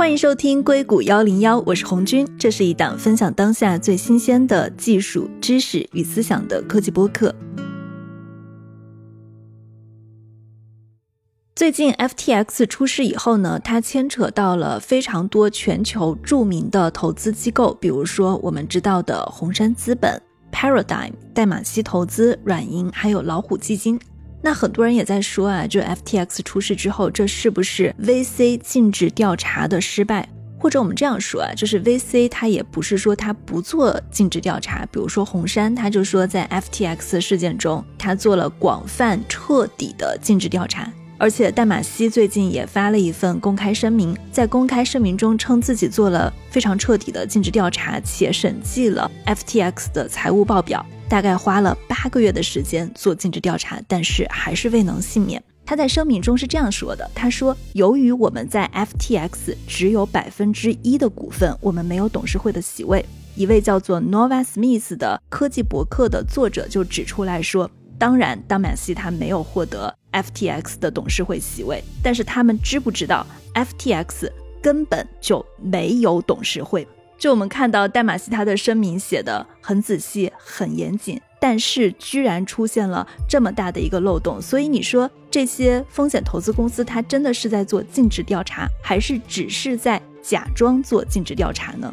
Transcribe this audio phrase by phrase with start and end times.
[0.00, 2.26] 欢迎收听硅谷幺零幺，我是红军。
[2.38, 7.34] 这是一档分享当下最新鲜的技术知识与思想的科技播客。
[11.54, 20.18] 最近 FTX 出事以后呢，它牵扯到了非常多全球著名的投资机构，比如说我们知道的红杉资本、
[20.50, 24.00] Paradigm、代码西投资、软银，还有老虎基金。
[24.42, 30.28] 那很多人也在说啊，就 FTX 出事之后，这是不是 VC 禁止调查的失败？
[30.58, 40.90] 或者我们这样说啊，就是 VC 它也不是说它不做禁止调查，比如说红杉，他就说在 FTX 事件中，他做了广泛彻底的禁止调查。
[41.16, 55.42] 而且代码西最近也发了一份公开声明，在公开声明中称自己做了非常彻底的尽职调查，且审计了 FTX 的财务报表，大概花了八个月的时间做尽职调查，但是还是未能幸免。
[55.66, 74.30] 他在声明中是这样说的：“他说，由于我们在 FTX 只有百分之一的股份，我们没有董事会的席位。”一位叫做 Nova Smith 的科技博客的作者就指出来说：“当然，当马西他没有获得。” FTX 的董事会席位，但是他们知不知道 FTX
[74.62, 76.86] 根本就没有董事会？
[77.20, 84.40] 就我们看到戴马西他的声明写的很仔细、很严谨，但是居然出现了这么大的一个漏洞。
[84.40, 91.92] 所以你说这些风险投资公司，它真的是在做尽职调查，还是只是在假装做尽职调查呢？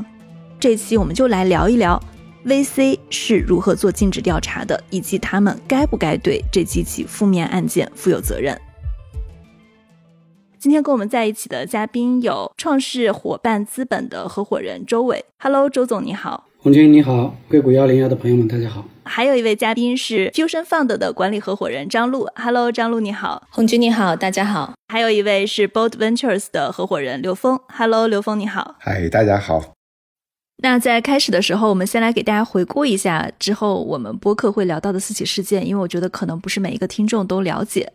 [0.58, 2.02] 这期我们就来聊一聊。
[2.45, 8.58] VC 是如何做尽职调查的，以及他们该不该对这几起负面案件负有责任？
[10.60, 18.84] 今天跟我们在一起的嘉宾有创世伙伴资本的合伙人周伟，Hello，周总你好，红军你好，硅谷幺零幺的朋友们大家好。
[19.04, 24.74] 还有一位嘉宾是 Fusion Fund 的管理合伙人张璐，Hello，张璐你好，红军你好，大家好。
[24.88, 29.74] 还有一位是 Bold Ventures 的合伙人刘峰，Hello，刘峰你好，嗨，大家好。
[30.64, 37.94] 那在开始的时候，我们先来给大家回顾一下之后我们播客会聊到的四起事件，因为我觉得可能不是每一个听众都了解。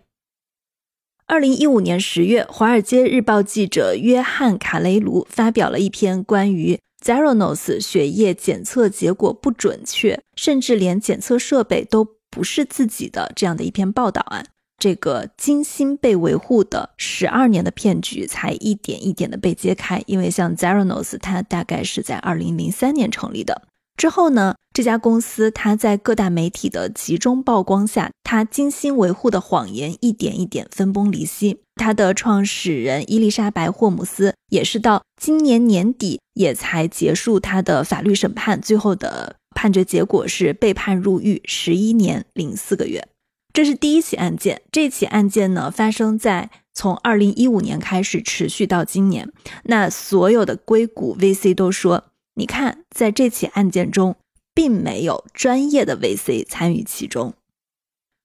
[1.33, 14.45] 二零一五年十月，《华尔街日报》记者约翰·卡雷卢发表了一篇关于 Zeranos 血液检测结果不准确，甚至连检测设备都不是自己的这样的一篇报道啊。
[14.77, 23.63] 这个精心被维护的十二年的骗局才一点一点的被揭开，因为像 Zeranos，它大概是在二零零三年成立的。
[23.97, 31.61] 之后呢，这家公司它在各大媒体的集中曝光下，它精心维护的谎言一点一点分崩离析。
[31.75, 43.07] 它的创始人伊丽莎白霍姆斯也是到今年年底也才结束他的法律审判，最后的判决结果是被判入狱十一年零四个月。
[43.53, 49.31] 这是第一起案件，这起案件呢发生在从二零一五年开始持续到今年。
[49.65, 52.05] 那所有的硅谷 VC 都说，
[52.35, 54.17] 你看，在这起案件中，
[54.55, 57.35] 并没有专业的 VC 参与其中。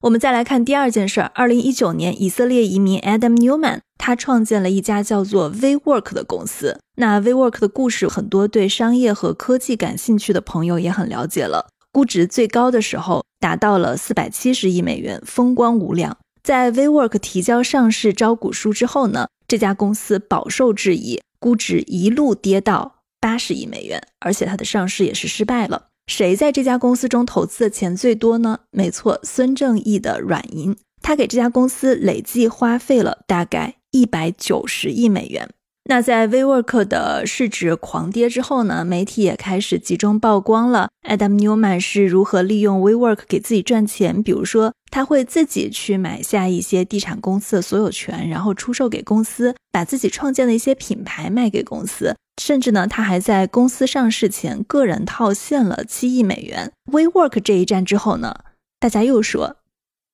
[0.01, 6.79] 我们再来看第二件事儿，二零一九年，以色列移民 Adam Newman 他创建了一家叫做 WeWork 的公司。
[6.97, 11.69] 那 WeWork 的故事，很多对商业和科技感兴趣的朋友也很了解了。
[11.91, 16.15] 估值最高的时候达到了四百七十亿美元，风光无两。
[16.43, 25.87] 在 WeWork 提交上市招股书之后呢，这家公司饱受质疑，估值一路跌到八十亿美元，而且它的上市也是失败了。
[26.07, 28.61] 谁在这家公司中投资的钱最多呢？
[28.71, 35.49] 没错，孙正义的软银，他给这家公司累计花费了大概一百九十亿美元。
[35.89, 44.21] 那在 WeWork 的市值狂跌之后呢，媒体也开始集中曝光了 Adam Newman 是如何利用 WeWork 给自己赚钱。
[44.21, 52.17] 比如说，他会自己去买下一些地产公司的所有权，然后出售给公司，把自己创建的一些品牌卖给公司。
[52.41, 56.73] 甚至呢，他还在公司上市前个人套现了七亿美元。
[56.91, 58.35] WeWork 这一战之后呢，
[58.81, 59.55] 大家又说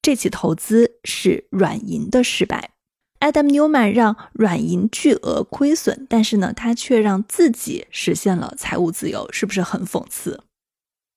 [0.04, 2.73] 这起投资是软银的失败。
[3.24, 10.42] Adam Newman 让软银巨额亏损，但是呢，他却让自己实现了财务自由，是不是很讽刺？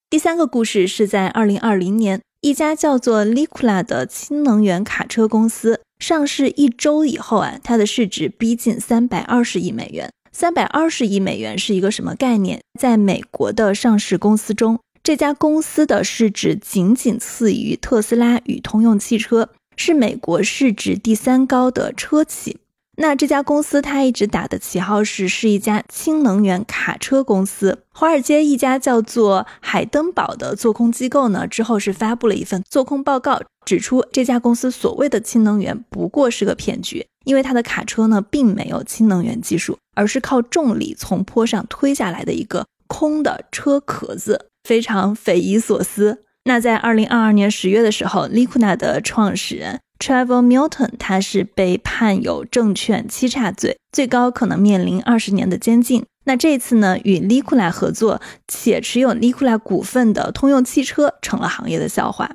[0.08, 10.08] 第三个故事是在2020年，一家叫做 Liqula 的氢能源卡车公司上市一周以后啊，它的市值逼近320亿美元。
[10.32, 12.60] 320亿美元是一个什么概念？
[12.78, 19.48] 在美国的上市公司中，这家公司的市值仅仅次于特斯拉与通用汽车。
[19.76, 22.58] 是美国市值第三高的车企。
[22.98, 27.82] 那这家公司它一直打的旗号是是一家氢能源卡车公司。
[27.92, 46.22] 华尔街一家叫做海登堡的做空机构呢，之后是发布了一份做空报告，指出这家公司所谓的氢能源不过是个骗局，因为它的卡车呢并没有氢能源技术，而是靠重力从坡上推下来的一个空的车壳子，非常匪夷所思。
[46.48, 49.80] 那在二零二二年十月的时候，Likuna 的创始人。
[49.98, 56.04] Travel Milton，他是被判有证券欺诈罪，最高可能面临二十年的监禁。
[56.26, 62.30] 那这次呢，与 l i q u l a 合作且持有 l i q u l a 股份的通用汽车成了行业的笑话。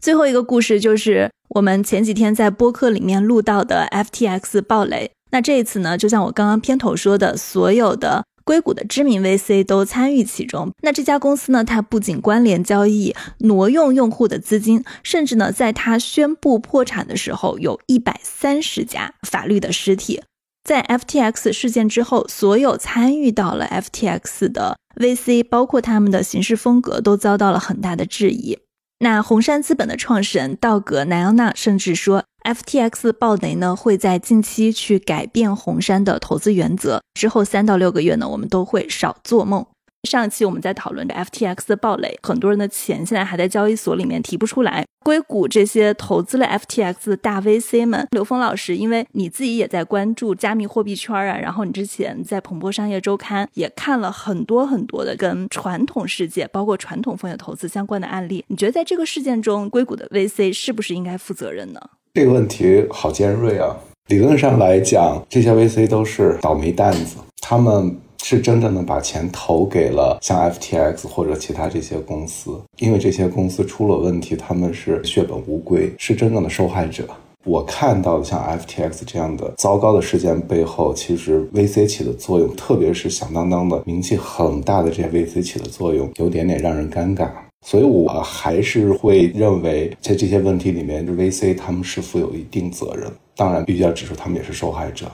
[0.00, 5.10] 最后一个故事就是我们前几天在播客里面录到的 FTX 暴雷。
[5.30, 8.24] 那这一次呢，就像我刚刚片头说的，所有的。
[8.44, 10.70] 硅谷的知名 VC 都参与其中。
[10.82, 11.64] 那这家公司呢？
[11.64, 20.22] 它不仅关联交易、挪用用户的资金，甚至呢，在它宣布破产的时候，有一百三十家法律的实体。
[20.62, 28.58] 在 FTX 事件之后，所有参与到了 FTX 的 VC，包括他们的行事风格，都遭到了很大的质疑。
[29.00, 32.24] 那红杉资本的创始人道格·奈奥纳甚至说。
[32.44, 37.00] FTX 暴雷呢，会在近期去改变红杉的投资原则。
[37.14, 39.64] 之后三到六个月呢，我们都会少做梦。
[40.06, 44.84] 上期我们在讨论着 FTX 的暴雷，很多人的钱现在还在交易所里面提不出来。
[45.02, 58.44] 硅谷这些投资了 FTX 的大 VC 们，刘峰老师，因为你自己也在关注加密货币圈啊，然后你之前在彭博商业周刊也看了很多很多的跟传统世界，包括传统风险投资相关的案例。
[58.48, 61.80] 你觉得在这个事件中，硅谷的 VC 是不是应该负责任呢？
[62.14, 63.76] 这个问题好尖锐啊！
[64.06, 77.04] 理论上来讲，这些 VC 都是倒霉蛋子，他们是真正的把钱投给了像 FTX 或者其他这些公司，因为这些公司出了问题，他们是血本无归，是真正的受害者。
[77.44, 87.28] 我看到的像 FTX 这样的糟糕的事件背后，其实 VC 起的作用，特别是响当当的名气很大的这些 VC 起的作用，有点点让人尴尬。
[87.66, 93.10] 所以，我还是会认为，在这些问题里面，VC 他们是负有一定责任。
[93.34, 95.10] 当然，必须要指出，他们也是受害者。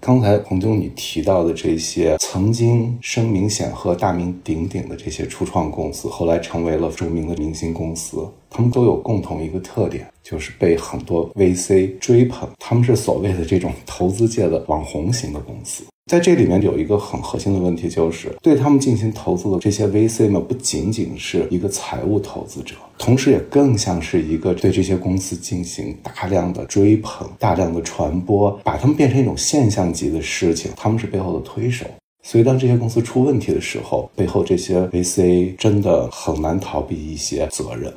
[0.00, 12.48] 刚才彭总你提到的这些曾经声名显赫、大名鼎鼎的这些初创公司，后来成为了著名的明星公司，他们都有共同一个特点，就是被很多 VC 追捧。
[12.60, 15.82] 他们是所谓的这种投资界的网红型的公司。
[16.08, 30.70] 在这里面有一个很核心的问题，就是对他们进行投资的这些 VC 们，不仅仅是一个财务投资者，同时也更像是一个对这些公司进行大量的追捧、大量的传播，把他们变成一种现象级的事情。
[30.74, 31.84] 他们是背后的推手，
[32.22, 37.92] 所以当这些公司出问题的时候，背后这些 VC 真的很难逃避一些责任。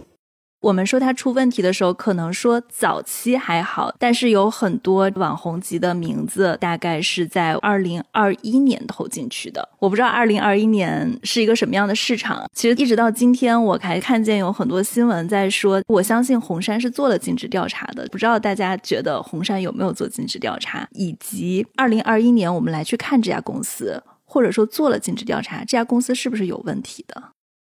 [0.62, 9.68] 我们说它出问题的时候，可能说早期还好，但是有很多网红级的名字，大概是在二零二一年投进去的。
[9.80, 12.48] 我不知道二零二一年是一个什么样的市场。
[12.54, 18.08] 其实一直到今天，我还看见有很多新闻在说，我相信红杉是做了尽职调查的。
[18.12, 20.88] 不知道大家觉得红杉有没有做尽职调查？
[20.92, 27.24] 以及二零二一年我们来去看这家公司，或者说做了尽职调查，这家公司是不是有问题的？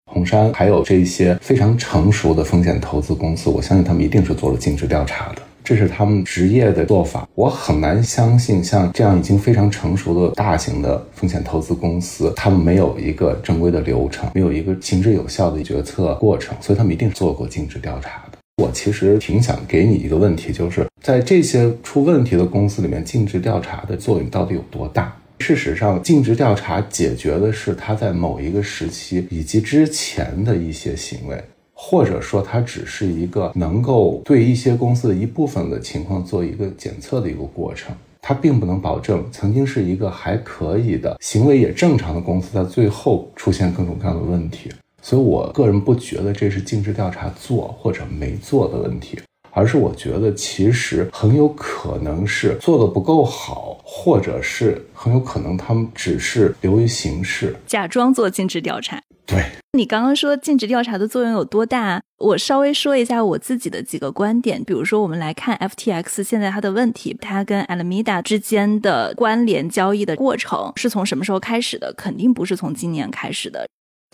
[0.10, 7.28] 红杉还有这些非常成熟的风险投资公司，我相信他们一定是做了尽职调查的，这是他们职业的做法。
[7.36, 18.38] 我很难相信像这样已经非常成熟的大型的风险投资公司，他们没有一个正规的流程，没有一个行之有效的决策过程，所以他们一定做过尽职调查的。
[18.64, 25.16] 我其实挺想给你一个问题，就是在这些出问题的公司里面，尽职调查的作用到底有多大？
[25.40, 31.42] 事实上，尽职调查解决的是他在某一个时期以及之前的一些行为，
[31.74, 37.96] 或者说，它只是一个能够对一些公司的一部分的情况做一个检测的一个过程。
[38.20, 44.70] 它并不能保证曾经是一个还可以的行为也正常的公司在最后出现各种各样的问题。
[45.02, 49.18] 所以我个人不觉得这是尽职调查做或者没做的问题。
[49.58, 59.02] 而是我觉得，其实很有可能是做的不够好，或者是很有可能他们只是流于形式，假装做尽职调查。
[59.26, 62.00] 对你刚刚说尽职调查的作用有多大？
[62.20, 64.64] 我稍微说一下我自己的几个观点。
[64.64, 71.92] 比如说，我们来看 FTX 现在它的问题，它跟 Alameda 之间的关联交易的过程是从什么时候开始的？
[71.98, 73.68] 肯定不是从今年开始的。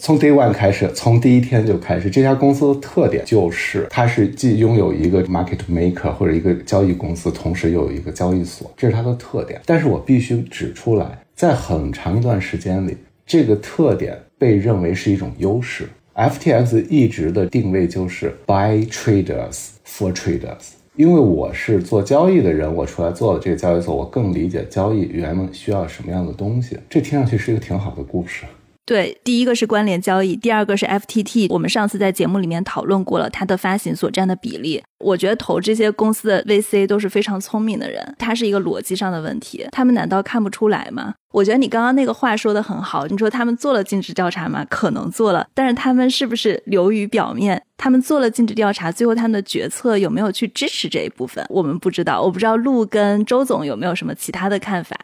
[0.03, 2.09] 从 Day One 开始，从第一天就开始。
[2.09, 9.61] 这家公司的特点就是，它是既拥有一个 market maker 或者一个交易公司，同时又有一个交易所，这是它的特点。
[9.65, 15.87] 但是我必须指出来，在很长一段时间里，这个特点被认为是一种优势。
[16.15, 26.77] FTX 一直的定位就是 by traders for traders，因为我是做交易的人，我出来做了这个交易所，我更理解交易员们需要什么样的东西。
[26.89, 28.43] 这听上去是一个挺好的故事。
[28.85, 31.47] 对，第一个是关联交易，第二个是 FTT。
[31.49, 34.83] 我们上次在节目里面讨论过了，它的发行所占的比例。
[34.99, 39.65] 我觉得投这些公司的 VC 都是非常聪明的人，它是一个逻辑上的问题。
[39.71, 41.13] 他们难道看不出来吗？
[41.31, 44.65] 我觉得你刚刚那个话说的很好，你说他们做了尽职调查吗？
[44.69, 47.63] 可能做了，但是他们是不是流于表面？
[47.77, 51.45] 他们做了尽职调查，最后他们的决策有没有去支持这一部分？
[51.49, 52.21] 我们不知道。
[52.21, 54.97] 我不知道陆跟周总有没有什么其他的看法。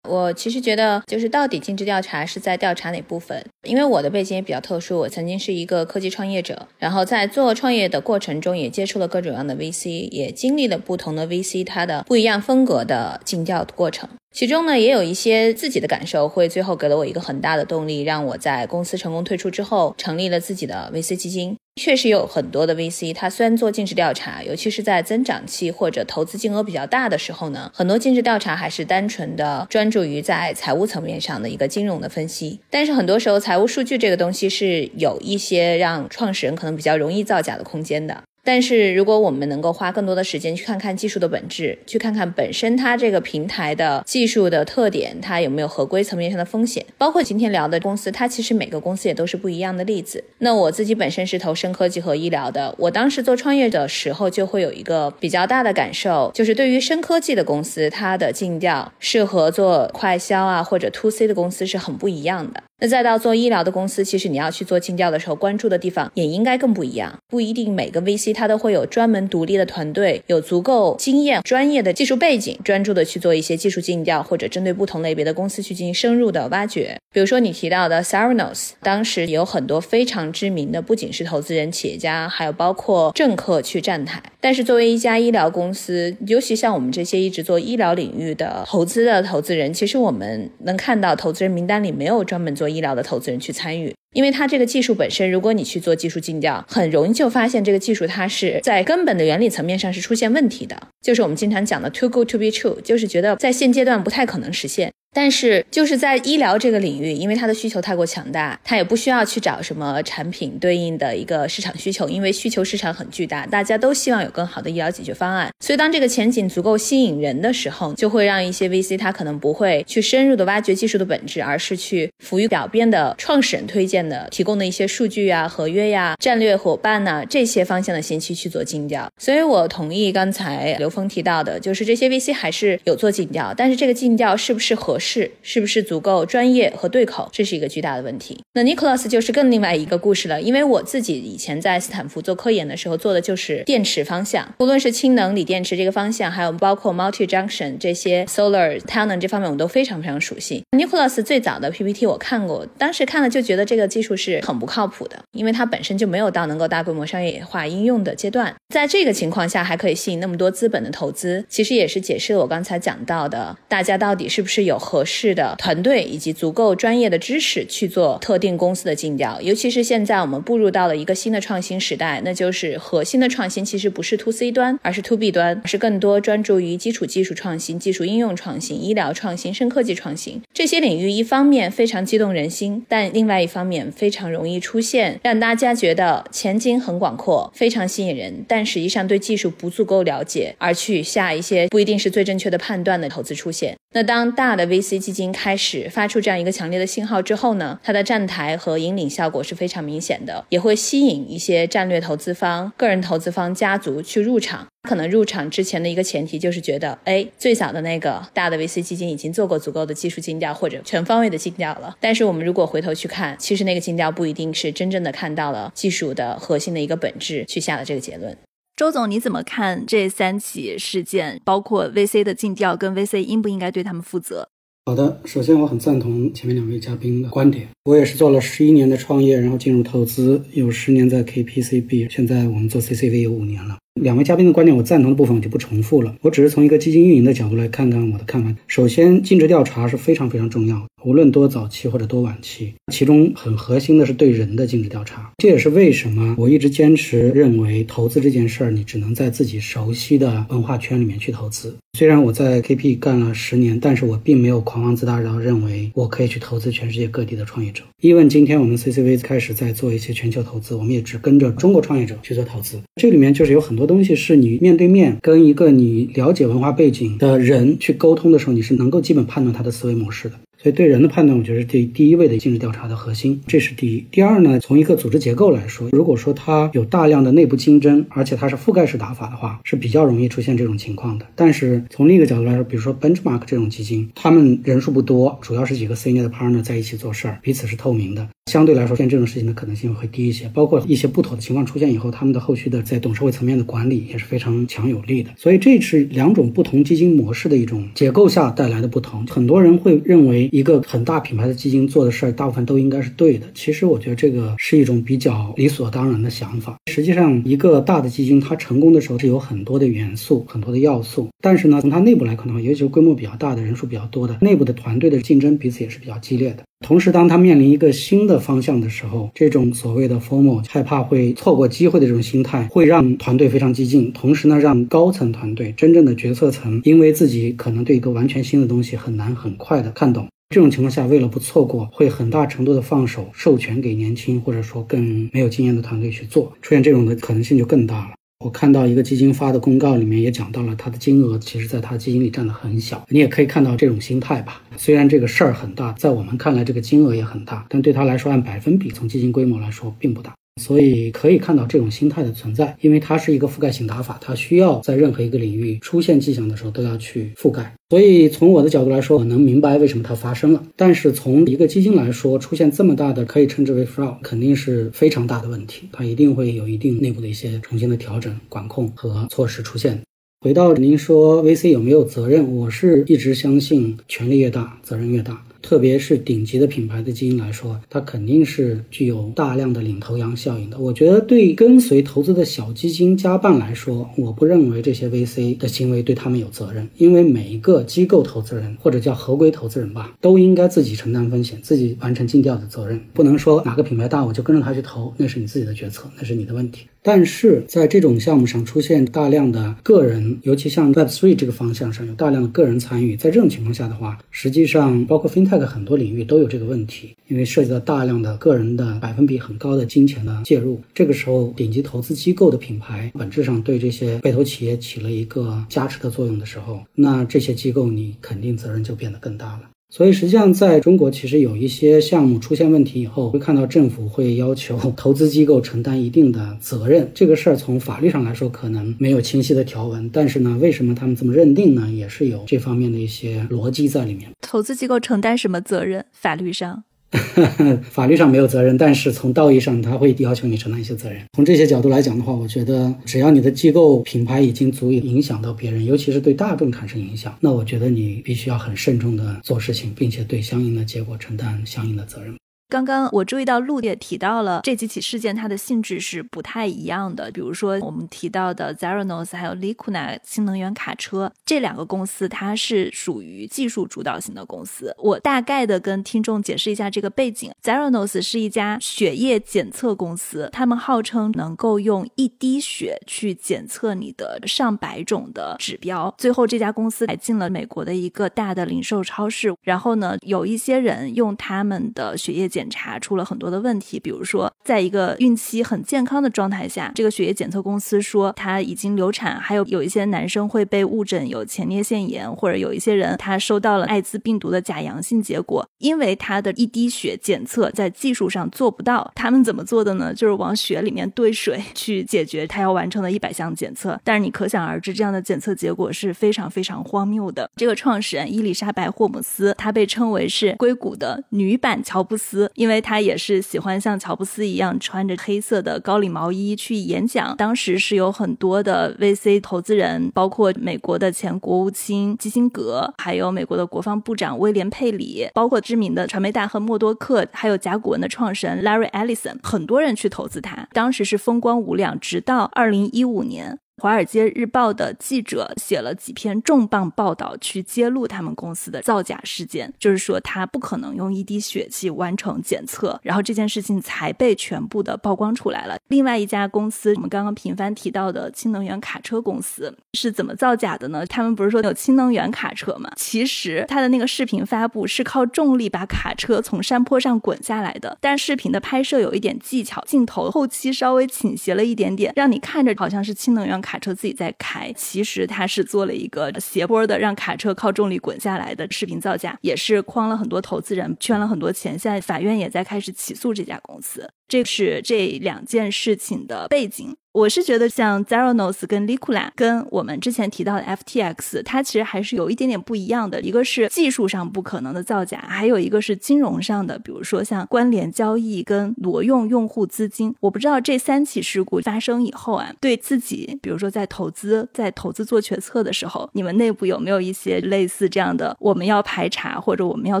[0.08, 3.44] 我其实觉得，就是到底尽职调查是在调查哪部分？
[3.66, 14.08] 因为我的背景也比较特殊，我曾经是一个科技创业者，然后在做创业的过程中，也接触了各种各样的 VC，也经历了不同的 VC 它的不一样风格的尽调过程。
[14.32, 21.56] 其中呢，也有一些自己的感受，会最后给了我一个很大的动力，让我在公司成功退出之后，成立了自己的 VC 基金。
[21.76, 32.60] 确实有很多的 VC，它虽然做尽职调查，尤其是在增长期或者投资金额比较大的时候呢，很多尽职调查还是单纯的专注于在财务层面上的一个金融的分析。
[32.70, 38.22] 但是很多时候，财务数据这个东西是有一些让创始人可能比较容易造假的空间的。
[38.44, 50.22] 但是，如果我们能够花更多的时间去看看技术的本质，去看看本身它这个平台的技术的特点，它有没有合规层面上的风险，包括今天聊的公司，它其实每个公司也都是不一样的例子。
[50.38, 62.62] 那我自己本身是投深科技和医疗的，我当时做创业的时候就会有一个比较大的感受，就是对于深科技的公司，它的尽调适合做快销啊或者 to C 的公司是很不一样的。
[62.80, 67.16] 那再到做医疗的公司，其实你要去做尽调的时候，关注的地方也应该更不一样。
[67.28, 76.96] 不一定每个 VC 它都会有专门独立的团队，有足够经验、专业的技术背景，专注的去做一些技术尽调，或者针对不同类别的公司去进行深入的挖掘。
[77.12, 84.20] 比如说你提到的 s a r a n o s 当时有很多非常知名的，不仅是投资人、企业家，还有包括政客去站台。
[84.40, 92.63] 但是作为一家医疗公司，尤其像我们这些一直做医疗领域的投资的投资人，其实我们能看到投资人名单里没有专门做。
[92.68, 104.90] 医疗的投资人去参与，因为它这个技术本身，如果你去做技术尽调，很容易就发现这个技术它是在根本的原理层面上是出现问题的，就是我们经常讲的 too good to be true，就是觉得在现阶段不太可能实现。
[105.16, 115.48] 但是就是在医疗这个领域，因为它的需求太过强大，它也不需要去找什么产品对应的一个市场需求，因为需求市场很巨大，大家都希望有更好的医疗解决方案。
[115.60, 129.08] 所以当这个前景足够吸引人的时候，就会让一些 VC 它可能不会去深入的挖掘技术的本质，而是去浮于表边的创始人推荐的、提供的一些数据啊、合约呀、战略伙伴呐这些方向的信息去做尽调。
[129.18, 135.14] 所以我同意刚才刘峰提到的，就是这些 VC 还是有做尽调，但是这个尽调是不是合适？
[135.14, 138.36] 是是不是足够专业和对口，这是一个巨大的问题。
[138.54, 150.64] 那 Nicholas 就是更另外一个故事了，因为我自己以前在斯坦福做科研的时候做的就是电池方向，无论是氢能锂电池这个方向，还有包括 multi junction 这些 solar 太阳能这方面，我都非常非常熟悉。
[150.72, 158.52] Nicholas 最早的 PPT 我看过，当时看了就觉得这个技术是很不靠谱的，因为它本身就没有到能够大规模商业化应用的阶段。
[158.74, 169.40] 在这个情况下还可以吸引那么多资本的投资，其实也是解释了我刚才讲到的，大家到底是不是有合适的团队以及足够专业的知识去做特定公司的尽调。
[169.40, 181.14] 尤其是现在我们步入到了一个新的创新时代，那就是核心的创新其实不是 to C 端，而是 to B 端，是更多专注于基础技术创新、技术应用创新、医疗创新、深科技创新这些领域。
[181.14, 193.76] 一方面非常激动人心，但另外一方面非常容易出现让大家觉得前景很广阔、非常吸引人，但实际上对技术不足够了解而去下一些不一定是最正确的判断的投资出现。
[193.94, 204.66] 那当大的 VC 基金开始发出这样一个强烈的信号之后呢，它的站台和引领效果是非常明显的，也会吸引一些战略投资方、个人投资方、家族去入场。
[204.88, 211.96] 可能入场之前的一个前提就是觉得，哎，最早的那个大的 VC 基金已经做过足够的技术尽调或者全方位的尽调了。
[211.98, 218.36] 但是我们如果回头去看，其实那个尽调不一定是真正的看到了技术的核心的一个本质去下的这个结论。
[218.76, 224.48] 周总，你怎么看这三起事件，包括 VC 的尽调跟 VC 应不应该对他们负责？
[224.84, 227.68] 好的，首先我很赞同前面两位嘉宾的观点。
[227.84, 233.78] 我也是做了十一年的创业，然后进入投资，有十年在 KPCB，现在我们做 CCV 有五年了。
[234.00, 236.16] 两位嘉宾的观点，我赞同的部分我就不重复了。
[236.20, 238.52] 我只是从一个基金运营的角度来看看我的看法。
[238.66, 245.30] 首先，尽职调查是非常非常重要，无论多早期或者多晚期，其中很核心的是对人的尽职调查。
[245.38, 251.76] 这也是为什么我一直坚持认为，投资这件事儿，你只能在自己熟悉的文化圈里面去投资。
[251.96, 257.84] 虽然我在 KP 干了十年，但是我并没有狂妄自大到认为我可以去投资全世界各地的创业者。
[258.00, 262.80] 因为今天我们 CCV 开始在做一些全球投资，我们也只跟着中国创业者去做投资。
[262.96, 270.34] 这里面就是有很多东西是你面对面跟一个你了解文化背景的人去沟通的时候，你是能够基本判断他的思维模式的。
[270.64, 274.02] 所以对人的判断，我觉得是第第一位的尽职调查的核心，这是第一。
[274.10, 281.26] 第二呢，从一个组织结构来说，如果说它有大量的内部竞争，而且它是覆盖式打法的话，是比较容易出现这种情况的。
[281.34, 288.26] 但是从另一个角度来说，比如说 Benchmark 这种基金，他们人数不多，主要是几个 senior 的 partner 在一起做事儿，彼此是透明的。
[288.50, 290.50] 相对来说，现这种事情的可能性会低一些。
[290.54, 295.30] 包括一些不妥的情况出现以后，他们的后续的在董事会层面的管理也是非常强有力的。
[295.36, 299.26] 所以这是两种不同基金模式的一种结构下带来的不同。
[299.26, 303.44] 很多人会认为一个很大品牌的基金做的事儿，大部分都应该是对的。
[303.54, 306.76] 其实我觉得这个是一种比较理所当然的想法。
[306.86, 311.28] 实际上，一个大的基金它成功的时候是有很多的元素、很多的要素。
[311.40, 316.62] 但是呢，从它内部来看的话，尤其是规模比较大的、人数比较多的内部的团队的竞争，彼此也是比较激烈的。
[316.84, 324.12] 同时，当他面临一个新的方向的时候，这种所谓的 formal 害怕会错过机会的这种心态，会让团队非常激进。
[324.12, 330.28] 同时呢，让高层团队、真正的决策层，因为自己可能对一个完全新的东西很难很快的看懂。
[330.54, 338.10] 这种情况下，为了不错过，会很大程度的放手，授权给年轻或者说更没有经验的团队去做，出现这种的可能性就更大了。
[338.44, 343.02] 我看到一个基金发的公告里面也讲到了，它的金额其实在它基金里占的很小。
[343.08, 344.60] 你也可以看到这种心态吧。
[344.76, 350.34] 虽然这个事儿很大，在我们看来这个金额也很大，但对他来说按百分比从基金规模来说并不大。
[350.62, 357.74] 所以可以看到这种心态的存在，因为它是一个覆盖性打法，它需要在任何一个领域出现迹象的时候都要去覆盖。
[357.90, 360.64] 所以从我的角度来说，我能明白为什么它发生了。
[360.76, 370.00] 但是从一个基金来说，出现这么大的可以称之为 fraud，肯定是非常大的问题，它一定会有一定内部的一些重新的调整、管控和措施出现。
[370.40, 375.44] 回到您说 VC 有没有责任，我是一直相信权力越大，责任越大。
[375.64, 380.78] 特别是顶级的品牌的基金来说，它肯定是具有大量的领头羊效应的。
[380.78, 396.86] 我觉得对跟随投资的小基金加办来说，我不认为这些 VC 的行为对他们有责任，因为每一个机构投资人或者叫合规投资人吧，都应该自己承担风险，自己完成尽调的责任，不能说哪个品牌大我就跟着他去投，那是你自己的决策，那是你的问题。
[397.06, 410.80] 但是在这种项目上出现大量的个人，尤其像 Web Three 这个方向上有大量的个人参与，在这种情况下的话，实际上包括 FinTech 很多领域都有这个问题，因为涉及到大量的个人的百分比很高的金钱的介入。
[410.94, 419.60] 这个时候，顶级投资机构的品牌本质上对这些被投企业起了一个加持的作用的时候，那这些机构你肯定责任就变得更大了。
[419.96, 427.08] 所以，实际上在中国，其实有一些项目出现问题以后，会看到政府会要求 投资机构承担一定的责任。
[427.14, 431.88] 这个事儿从法律上来说，可能没有清晰的条文，但是呢，为什么他们这么认定呢？
[431.88, 434.28] 也是有这方面的一些逻辑在里面。
[434.40, 436.04] 投资机构承担什么责任？
[436.10, 436.82] 法律上？
[437.90, 441.20] 法律上没有责任，但是从道义上，他会要求你承担一些责任。
[441.34, 452.34] 从这些角度来讲的话，我觉得只要你的机构品牌已经足以影响到别人，尤其是对大众产生影响，那我觉得你必须要很慎重的做事情，并且对相应的结果承担相应的责任。
[452.74, 457.30] 刚刚我注意到陆也提到了这几起事件，它的性质是不太一样的。
[457.30, 464.92] 比如说我们提到的 Zeranos 还有 Likuna 新能源卡车这两个公司，它是属于技术主导型的公司。
[464.98, 476.12] 我大概的跟听众解释一下这个背景：Zeranos 是一家血液检测公司，他们号称能够用一滴血去检测你的上百种的指标。
[476.18, 479.54] 最后这家公司还进了美国的一个大的零售超市。
[479.62, 499.12] 然后呢，有一些人用他们的血液检检查出了很多的问题，比如说，在一个孕期很健康的状态下，这个血液检测公司说他已经流产，还有有一些男生会被误诊有前列腺炎，或者有一些人他收到了艾滋病毒的假阳性结果，因为他的一滴血检测在技术上做不到。
[499.14, 500.14] 他们怎么做的呢？
[500.14, 504.00] 就是往血里面兑水去解决他要完成的一百项检测。
[504.02, 507.50] 但是你可想而知，这样的检测结果是非常非常荒谬的。
[507.56, 512.50] 这个创始人伊丽莎白霍姆斯，她被称为是硅谷的女版乔布斯。
[512.54, 517.36] 因为他也是喜欢像乔布斯一样穿着黑色的高领毛衣去演讲。
[517.36, 530.68] 当时是有很多的 VC 投资人，包括美国的前国务卿基辛格，还有美国的国防部长威廉佩里，包括知名的传媒大亨默多克，还有甲骨文的创始人 Larry Ellison，很多人去投资他。
[530.72, 533.58] 当时是风光无两，直到二零一五年。
[533.84, 545.76] 华尔街日报的记者写了几篇重磅报道，去揭露他们公司的造假事件，就是说他不可能用一滴血气完成检测，然后这件事情才被全部的曝光出来了。
[545.88, 551.04] 另外一家公司，我们刚刚频繁提到的氢能源卡车公司是怎么造假的呢？
[551.04, 552.90] 他们不是说有氢能源卡车吗？
[552.96, 571.76] 其实他的那个视频发布是靠重力把卡车从山坡上滚下来的，但视频的拍摄有一点技巧，镜头后期稍微倾斜了一点点，让你看着好像是氢能源卡卡车自己在开，其实他是做了一个斜坡的让卡车靠重力滚下来的视频造假，也是诓了很多投资人，圈了很多钱。
[571.76, 574.08] 现在法院也在开始起诉这家公司。
[574.28, 576.96] 这是这两件事情的背景。
[577.12, 583.20] 我是觉得像 Zeronos 跟 Liquila 跟我们之前提到的 FTX，它其实还是有一点点不一样的。
[583.20, 590.12] 一个是技术上不可能的造假，还有一个是金融上的，比如说像关联交易跟挪用用户资金。
[590.18, 600.00] 我不知道这三起事故发生以后啊，对自己，比如说在投资、在投资做决策的时候，你们内部有没有一些类似这样的，我们要排查或者我们要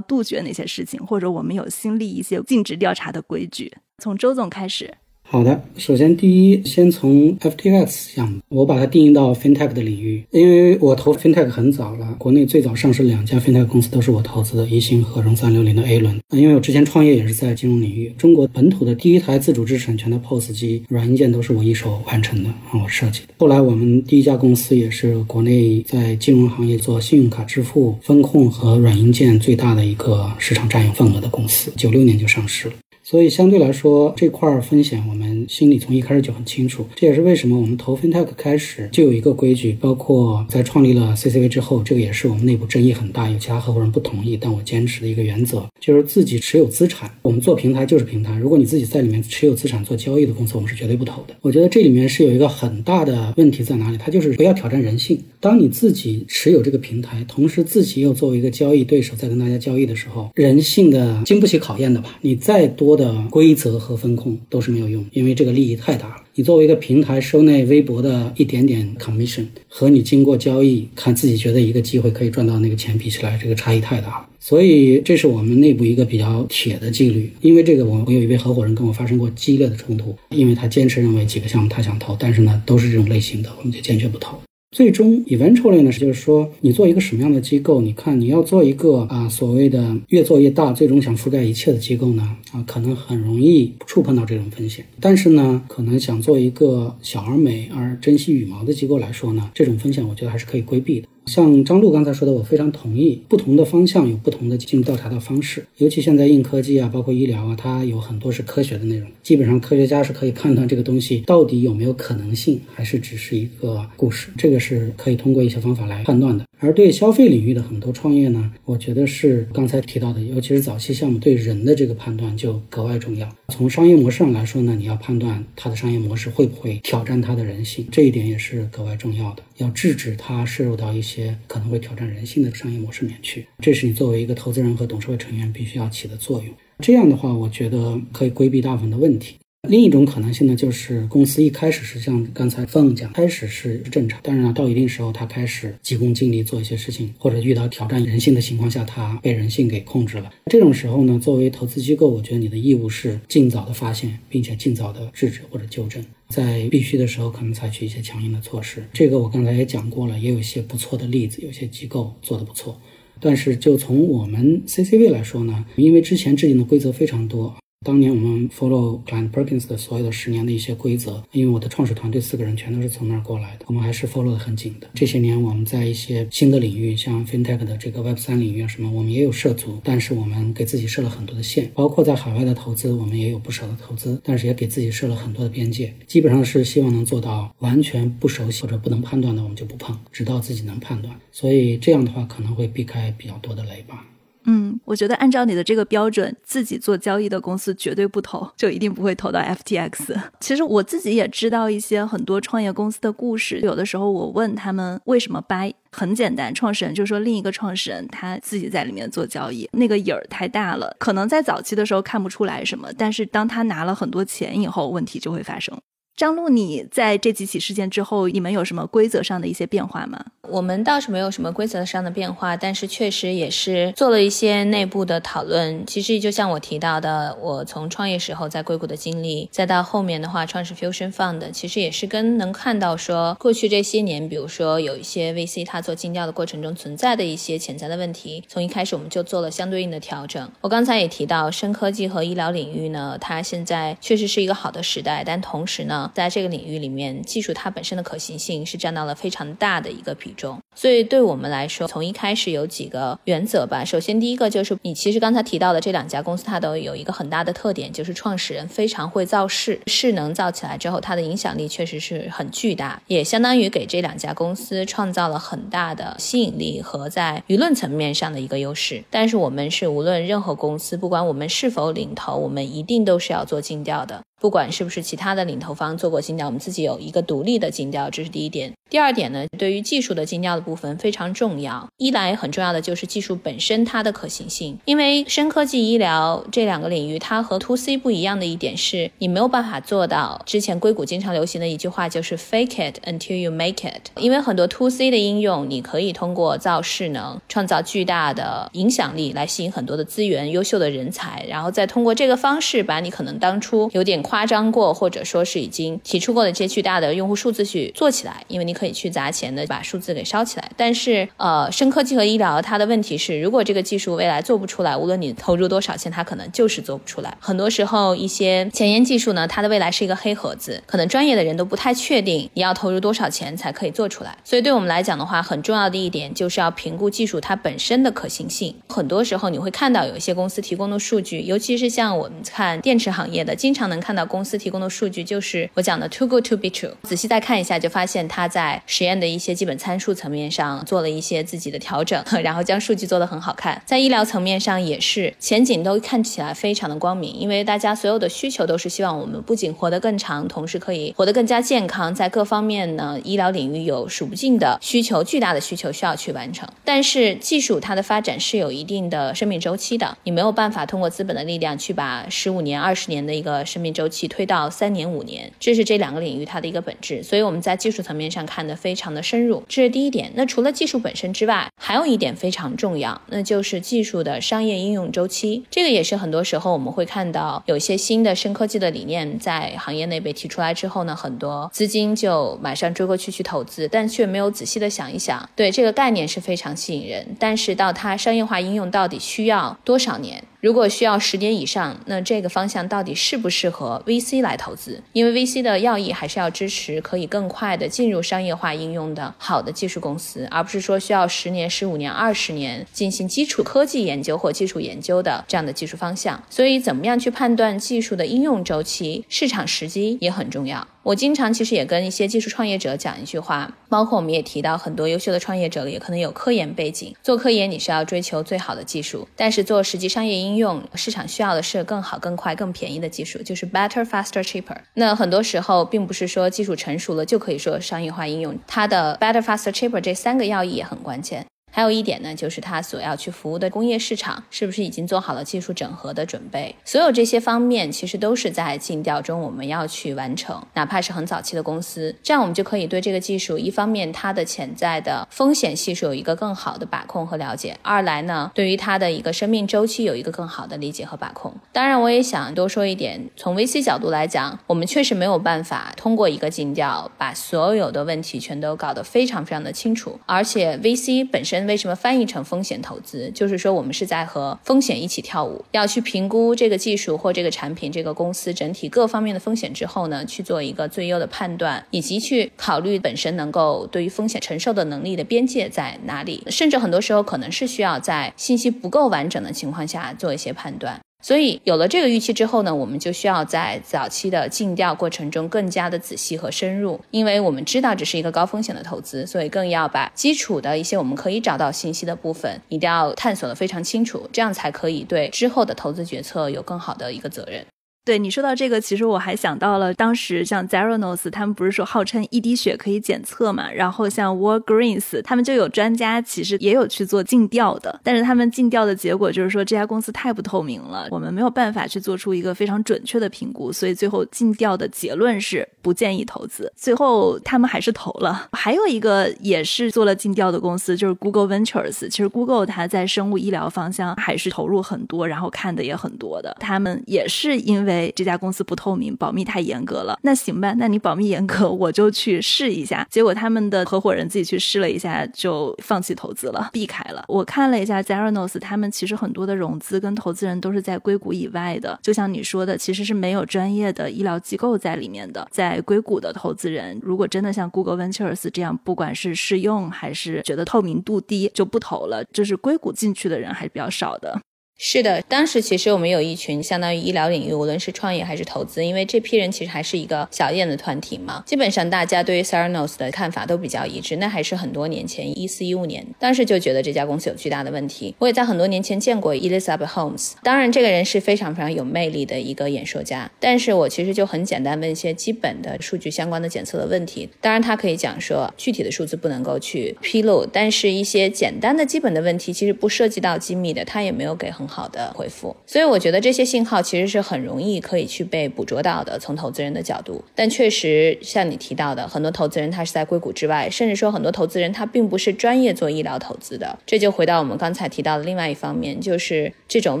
[0.00, 3.72] 杜绝哪些事情，或者我们有新立一些禁止调查的规矩？
[4.04, 4.92] 从周总开始。
[5.22, 16.20] 好的，首先第一，先从 FTX 项目，我把它定义到 FinTech 的领域，因为我投 FinTech 很早了，国内最早上市两家 FinTech 公司都是我投资的，宜兴和融三六零的 A 轮。
[16.32, 23.28] 因为我之前创业也是在金融领域，中国本土的第一台自主知识产权的 POS 机软硬件都是我一手完成的，我设计的。
[23.38, 32.74] 后来我们第一家公司也是国内在金融行业做信用卡支付风控和软硬件最大的一个市场占有份额的公司，九六年就上市了。
[33.04, 36.86] 所以相对来说，这块风险我们心里从一开始就很清楚。
[36.96, 47.10] 这也是为什么我们投 FinTech 开始就有一个规矩，包括在创立了 CCV 之后，这个也是我们内部争议很大，有其他合伙人不同意，但我坚持的一个原则，就是自己持有资产。
[47.20, 51.34] 我们做平台就是平台，如果你自己在里面持有资产做交易的公司，我们是绝对不投的。
[51.42, 55.20] 我觉得这里面是有一个很大的问题在哪里，它就是不要挑战人性。
[55.40, 62.18] 当你自己持有这个平台，同时自己又作为一个交易对手在跟大家交易的时候，人性的经不起考验的吧？
[62.22, 66.16] 你再多的规则和风控都是没有用，因为这个利益太大了。
[66.36, 74.26] 你作为一个平台收那微薄的一点点 commission，和你经过交易看自己觉得一个机会可以赚到那个钱比起来，这个差异太大了。
[74.40, 77.30] 所以这是我们内部一个比较铁的纪律。
[77.40, 84.36] 因为这个，我我有一位合伙人跟我发生过激烈的冲突，因为他坚持认为几个项目他想投，但是呢都是这种类型的，我们就坚决不投。
[84.74, 87.80] 最终，eventually 呢，就是说，你做一个什么样的机构？
[87.80, 94.84] 你看，你要做一个啊，所谓的越做越大，最终想覆盖一切的机构呢，啊，可能很容易触碰到这种风险。
[94.98, 101.06] 但是呢，可能想做一个小而美而珍惜羽毛的机构来说呢，这种风险我觉得还是可以规避的。
[101.26, 103.22] 像张璐刚才说的，我非常同意。
[103.28, 109.08] 不同的方向有不同的进入调查的方式，尤其现在硬科技啊，包括医疗啊，它有很多是科学的内容。
[109.22, 114.28] 基本上科学家是可以判断这个东西到底有没有可能性，还是只是一个故事。
[114.36, 116.44] 这个是可以通过一些方法来判断的。
[116.60, 123.28] 而对消费领域的很多创业呢，我觉得是刚才提到的，尤其是早期项目对人的这个判断就格外重要。
[123.48, 129.42] 从商业模式上来说呢，你要判断它的商业模式会不会挑战它的人性，这一点也是格外重要的。
[129.58, 136.54] 要制止它摄入到一些可能会挑战人性的商业模式里面去，这是你作为一个投资人和董事会成员必须要起的作用。
[136.78, 139.36] 这样的话，我觉得可以规避大部分的问题。
[139.66, 150.30] 另一种可能性呢，就是公司一开始是像刚才凤讲，开始是正常，但是呢，到一定时候他开始急功近利做一些事情，或者遇到挑战人性的情况下，他被人性给控制了。
[150.50, 158.84] 这种时候呢，作为投资机构，我觉得你的义务是尽早的发现，并且尽早的制止或者纠正，在必须的时候可能采取一些强硬的措施。
[158.92, 162.78] 这个我刚才也讲过了，也有一些不错的例子，有些机构做得不错。
[163.20, 167.54] 但是就从我们 CCV 来说呢，因为之前制定的规则非常多。
[167.84, 174.88] 当年我们 follow Client Perkins 的所有的十年的一些规则，因为我的创始团队四个人全都是从那儿过来的，我们还是 follow 的很紧的。
[174.94, 191.14] 这些年我们在一些新的领域，像 FinTech 的这个 Web 三领域啊什么，我们也有涉足，但是我们给自己设了很多的线，包括在海外的投资，我们也有不少的投资，但是也给自己设了很多的边界，基本上是希望能做到完全不熟悉或者不能判断的，我们就不碰，直到自己能判断。
[191.30, 194.06] 所以这样的话可能会避开比较多的雷吧。
[194.46, 200.14] 嗯，我觉得按照你的这个标准，自己做交易的公司绝对不投，就一定不会投到 FTX。
[200.40, 215.74] 其实我自己也知道一些很多创业公司的故事，有的时候我问他们为什么掰，很简单，创始人就说另一个创始人他自己在里面做交易，那个影儿太大了，可能在早期的时候看不出来什么，但是当他拿了很多钱以后，问题就会发生。
[216.16, 220.24] 张璐，你在这几起事件之后，你们有什么规则上的一些变化吗？
[220.48, 225.84] 我们倒是没有什么规则上的变化，但是确实也是做了一些内部的讨论。
[225.86, 240.48] 其实就像我提到的，我从创业时候在硅谷的经历，再到后面的话创始 Fusion Fund，其实也是跟能看到说过去这些年，比如说有一些 VC 它做尽调的过程中存在的一些潜在的问题，从一开始我们就做了相对应的调整。
[240.60, 246.03] 我刚才也提到，深科技和医疗领域呢，它现在确实是一个好的时代，但同时呢。
[246.12, 250.60] 在这个领域里面，技术它本身的可行性是占到了非常大的一个比重。
[250.74, 253.84] 所以对我们来说，从一开始有几个原则吧。
[253.84, 269.02] 首先，第一个就是你其实刚才提到的这两家公司，它都有一个很大的特点，就是创始人非常会造势，势能造起来之后，它的影响力确实是很巨大，也相当于给这两家公司创造了很大的吸引力和在舆论层面上的一个优势。
[269.10, 274.20] 但是我们是无论任何公司，不管我们是否领头，我们一定都是要做尽调的。
[274.40, 278.70] 不管是不是其他的领头方做过尽调，我们自己有一个独立的尽调，这是第一点。
[278.90, 281.86] 第二点呢，对于技术的尽调的部分非常重要。
[281.98, 294.10] 一来很重要的就是技术本身它的可行性，因为深科技、医疗这两个领域，它和 to C 不一样的一点是，你没有办法做到之前硅谷经常流行的一句话，就是 fake it until you make it。
[294.16, 310.70] 因为很多 to C 的应用，你可以通过造势能创造巨大的影响力，来吸引很多的资源、优秀的人才，然后再通过这个方式把你可能当初有点夸张过，或者说是已经提出过的这些巨大的用户数字去做起来，因为你可以去砸钱的把数字给烧起来。
[310.76, 317.36] 但是，呃，深科技和医疗它的问题是，如果这个技术未来做不出来，无论你投入多少钱，它可能就是做不出来。
[317.38, 324.36] 很多时候，一些前沿技术呢，它的未来是一个黑盒子，可能专业的人都不太确定你要投入多少钱才可以做出来。
[324.42, 328.74] 所以，对我们来讲的话，很重要的一点就是要评估技术它本身的可行性。
[328.88, 334.54] 很多时候，你会看到有一些公司提供的数据，尤其是像我们看电池行业的，经常能看到公司。
[334.64, 336.92] 提供的数据就是我讲的 too good to be true。
[337.02, 343.80] 仔细再看一下，就发现它在实验的一些基本参数层面上做了一些自己的调整， 然后将数据做得很好看。
[343.84, 352.14] 在医疗层面上也是前景都看起来非常的光明，因为大家所有的需求都是希望我们不仅活得更长，同时可以活得更加健康。
[352.14, 356.68] 在各方面呢，医疗领域有数不尽的需求，巨大的需求需要去完成。
[356.84, 364.64] 但是技术它的发展是有一定的生命周期的，你没有办法通过资本的力量去把十五年、二十年的一个生命周期推到。
[364.70, 370.32] 三年五年，这是这两个领域它的一个本质，所以我们在技术层面上看的非常的深入，这是第一点。
[370.34, 375.64] 那除了技术本身之外，还有一点非常重要，那就是技术的商业应用周期。
[375.70, 390.42] 这个也是很多时候我们会看到有些新的深科技的理念在行业内被提出来之后呢，很多资金就马上追过去去投资，但却没有仔细的想一想，对这个概念是非常吸引人，但是到它商业化应用到底需要多少年？
[390.64, 395.02] 如果需要十年以上，那这个方向到底适不适合 VC 来投资？
[395.12, 406.42] 因为 VC 的要义还是要支持可以更快的进入商业化应用的好的技术公司，而不是说需要十年、十五年、二十年进行基础科技研究或基础研究的这样的技术方向。
[406.48, 410.88] 所以，怎么样去判断技术的应用周期、市场时机也很重要。
[411.04, 417.14] 我经常其实也跟一些技术创业者讲一句话，包括我们也提到很多优秀的创业者也可能有科研背景。
[417.22, 424.78] 做科研你是要追求最好的技术，但是做实际商业应用，市场需要的是更好、更快、更便宜的技术，就是 better, faster, cheaper。
[424.94, 431.44] 那很多时候并不是说技术成熟了就可以说商业化应用，它的 better, faster, cheaper 这三个要义也很关键。
[431.74, 436.72] 还有一点呢，就是它所要去服务的工业市场是不是已经做好了技术整合的准备？
[436.84, 451.52] 所有这些方面其实都是在尽调中我们要去完成，哪怕是很早期的公司，这样我们就可以对这个技术一方面它的潜在的风险系数有一个更好的把控和了解；二来呢，对于它的一个生命周期有一个更好的理解和把控。
[451.72, 461.63] 当然，我也想多说一点，从 VC 角度来讲，我们确实没有办法通过一个尽调把所有的问题全都搞得非常非常的清楚，而且 VC 本身。
[461.66, 463.30] 为什么翻译成风险投资？
[463.34, 476.42] 就是说，我们是在和风险一起跳舞，要去评估这个技术或这个产品、这个公司整体各方面的风险之后呢，去做一个最优的判断，以及去考虑本身能够对于风险承受的能力的边界在哪里。
[476.48, 481.00] 甚至很多时候可能是需要在信息不够完整的情况下做一些判断。
[481.24, 497.64] 所以有了这个预期之后呢，我们就需要在早期的尽调过程中更加的仔细和深入，因为我们知道这是一个高风险的投资，所以更要把基础的一些我们可以找到信息的部分一定要探索的非常清楚，这样才可以对之后的投资决策有更好的一个责任。
[498.04, 503.70] 对你说到这个，其实我还想到了当时像 Zeranos，他们不是说号称一滴血可以检测嘛？
[503.72, 516.70] 然后像 Walgreens，他们就有专家其实也有去做尽调的，但是他们尽调的结果就是说这家公司太不透明了，我们没有办法去做出一个非常准确的评估，所以最后尽调的结论是不建议投资。
[516.76, 518.50] 最后他们还是投了。
[518.52, 522.06] 还有一个也是做了尽调的公司，就是 Google Ventures。
[522.10, 526.54] 其实 Google 它在生物医疗方向还是投入很多，然后看的也很多的。
[526.60, 527.93] 他们也是因为。
[528.14, 530.18] 这家公司不透明，保密太严格了。
[530.22, 533.06] 那行吧，那你保密严格，我就去试一下。
[533.10, 537.24] 结果他们的合伙人自己去试了一下，就放弃投资了，避开了。
[537.28, 541.98] 我看了一下 Zeranos，他们其实很多的融资跟投资人都是在硅谷以外的。
[542.02, 545.46] 就像你说的，其实是没有专业的医疗机构在里面的。
[545.50, 552.24] 在硅谷的投资人，如果真的像 Google Ventures 这样，不管是试用还是觉得透明度低，就不投了。
[552.32, 554.40] 就是硅谷进去的人还是比较少的。
[554.76, 561.44] 是的，当时其实我们有一群相当于医疗领域，无论是创业还是投资，因为这批人其实还是一个小一点的团体嘛。
[561.46, 564.16] 基本上大家对于 Theranos 的看法都比较一致。
[564.16, 568.16] 那还是很多年前，一四一五年，当时就觉得这家公司有巨大的问题。
[568.18, 573.30] 我也在很多年前见过 Elizabeth Holmes，当然这个人是非常非常有魅力的一个演说家。
[573.38, 577.30] 但是我其实就很简单问一些基本的数据相关的检测的问题。
[577.40, 584.63] 当然他可以讲说具体的数字不能够去披露，但是一些简单的基本的问题，其实不涉及到机密的，他也没有给很。
[584.64, 589.18] 很好的回复，所以我觉得这些信号其实是很容易可以去被捕捉到的。
[589.18, 596.78] 从投资人的角度，但确实像你提到的，很多投资人他是在硅谷之外，甚至说很多投资人他并不是专业做医疗投资的。
[596.86, 600.00] 这就回到我们刚才提到的另外一方面，就是这种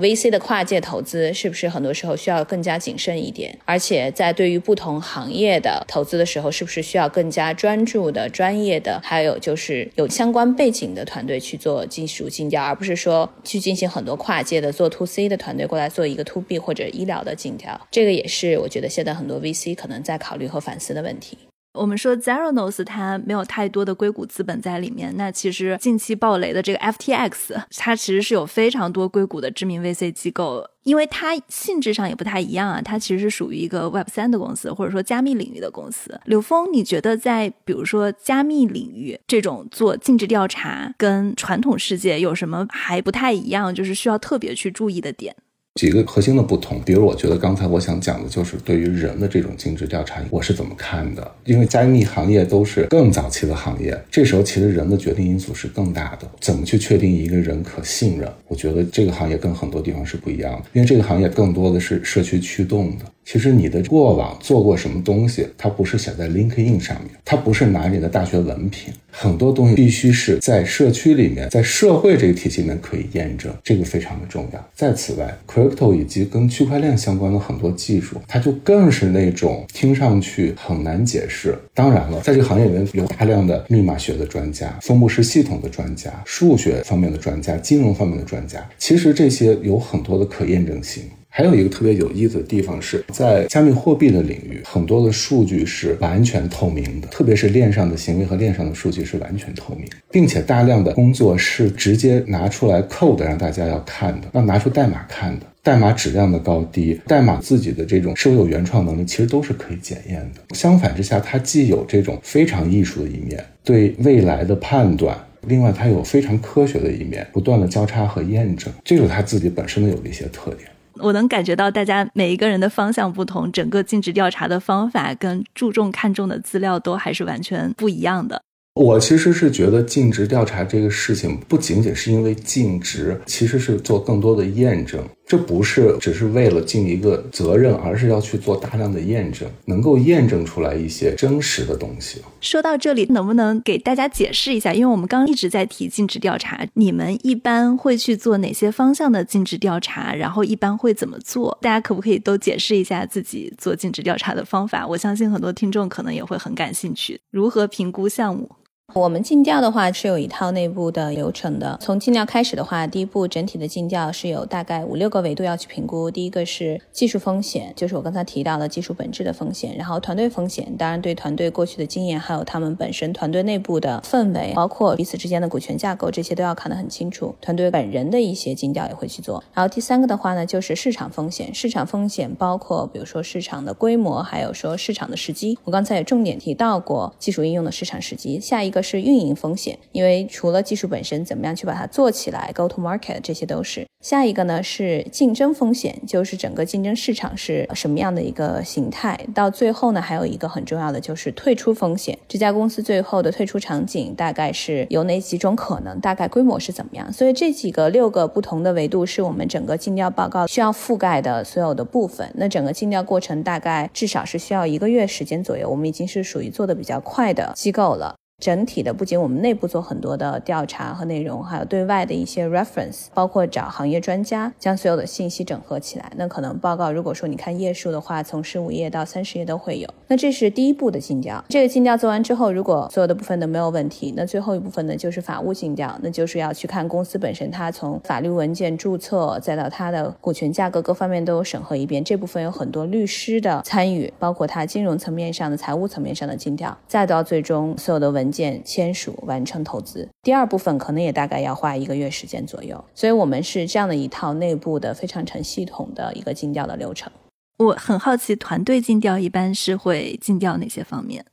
[0.00, 3.58] VC 的跨界投资是不是很多时候需要更加谨慎一点？
[3.66, 14.53] 而且在对于不同行业的投资的时候，是不是需要更加专注的、专业的，还有就是有相关背景的团队去做技术尽调，而不是说去进行很多跨界。
[14.60, 21.38] 的做 to C 的团队过来做一个 to B 或者医疗的尽调，这个也是我觉得现在很多 VC 可能在考虑和反思的问题。
[21.74, 36.20] 我们说 Zeranos 它没有太多的硅谷资本在里面，那其实近期暴雷的这个 FTX，它其实是有非常多硅谷的知名 VC 机构，因为它性质上也不太一样啊，它其实是属于一个 Web 三的公司，或者说加密领域的公司。
[36.26, 45.34] 刘峰，你觉得在比如说加密领域这种做尽职调查，跟传统世界有什么还不太一样，就是需要特别去注意的点？
[45.74, 51.34] 几个核心的不同，比如我觉得刚才我想讲的就是对于人的这种尽职调查，我是怎么看的？
[51.46, 56.30] 因为加密行业都是更早期的行业，这时候其实人的决定因素是更大的。
[56.40, 58.32] 怎么去确定一个人可信任？
[58.46, 63.04] 我觉得这个行业跟很多地方是不一样的，因为这个行业更多的是社区驱动的。
[63.24, 74.68] 其实你的过往做过什么东西，它不是写在 LinkedIn 上面，它不是拿你的大学文凭，很多东西必须是在社区里面，在社会这个体系里面可以验证，这个非常的重要。
[74.74, 81.58] 在此外，Crypto 以及跟区块链相关的很多技术，它就更是那种听上去很难解释。
[81.72, 91.04] 当然了，在这个行业里面有大量的密码学的专家、分布式系统的专家、数学方面的专家、金融方面的专家，其实这些有很多的可验证性。
[91.36, 110.54] 还有一个特别有意思的地方是在加密货币的领域，很多的数据是完全透明的，特别是链上的行为和链上的数据是完全透明，并且大量的工作是直接拿出来 code 让大家要看的，要拿出代码看的，代码质量的高低，代码自己的这种是否有原创能力，其实都是可以检验的。
[110.54, 115.18] 相反之下，它既有这种非常艺术的一面，对未来的判断，
[115.48, 120.68] 另外它有非常科学的一面，不断的交叉和验证，这是它自己本身的有的一些特点。
[120.98, 128.40] 我能感觉到大家每一个人的方向不同，整个尽职调查的方法跟注重看重的资料都还是完全不一样的。
[128.74, 135.00] 我其实是觉得尽职调查这个事情不仅仅是因为尽职，其实是做更多的验证。
[135.26, 142.20] 这不是只是为了尽一个责任，而是要去做大量的验证，能够验证出来一些真实的东西。
[142.42, 144.74] 说到这里，能不能给大家解释一下？
[144.74, 150.14] 因为我们刚刚一直在提尽职调查，你们一般会去做哪些方向的尽职调查？
[150.14, 151.56] 然后一般会怎么做？
[151.62, 154.86] 大家可不可以都解释一下自己做尽职调查的方法？
[154.86, 158.50] 我相信很多听众可能也会很感兴趣，如何评估项目？
[158.92, 161.78] 我们尽调的话是有一套内部的流程的。
[161.80, 166.10] 从尽调开始的话，第一步整体的尽调是有大概五六个维度要去评估。
[166.10, 169.74] 第一个是技术风险，就是我刚才提到的技术本质的风险。
[169.76, 177.34] 然后团队风险，当然对团队过去的经验，还有他们本身团队内部的氛围，包括彼此之间的股权架构，这些都要看得很清楚。
[177.40, 179.42] 团队本人的一些尽调也会去做。
[179.54, 181.52] 然后第三个的话呢，就是市场风险。
[181.52, 185.58] 市场风险包括比如说市场的规模，还有说市场的时机。
[185.64, 188.38] 我刚才也重点提到过技术应用的市场时机。
[188.38, 193.86] 下一一个是运营风险，因为除了技术本身，怎么样去把它做起来，go to market 这些都是。
[194.02, 199.16] 下一个呢是竞争风险，就是整个竞争市场是什么样的一个形态。
[199.32, 207.12] 到最后呢，还有一个很重要的就是退出风险，这家公司最后的退出场景大概是有哪几种可能，大概规模是怎么样。
[207.12, 212.28] 所以这几个六个不同的维度是我们整个尽调报告需要覆盖的所有的部分。
[212.34, 218.16] 那整个尽调过程大概至少是需要一个月时间左右，我们已经是属于做的比较快的机构了。
[218.44, 226.12] 整体的不仅我们内部做很多的调查和内容，还有对外的一些 reference，包括找行业专家将所有的信息整合起来。
[226.16, 229.88] 那可能报告如果说你看页数的话，从十五页到三十页都会有。
[230.08, 231.42] 那这是第一步的尽调。
[231.48, 242.04] 这个尽调做完之后，如果所有的部分都没有问题，那最后一部分呢就是法务尽调，那就是要去看公司本身，它从法律文件注册再到它的股权价格各方面都有审核一遍。
[242.04, 248.33] 这部分有很多律师的参与，包括它金融层面上的、财务层面上的尽调，再到最终所有的文。
[248.34, 257.10] 件签署完成投资，第二部分可能也大概要花一个月时间左右，所以我们是这样的一套内部的非常成系统的一个尽调的流程。
[257.58, 261.24] 我很好奇，团队尽调一般是会尽调哪些方面？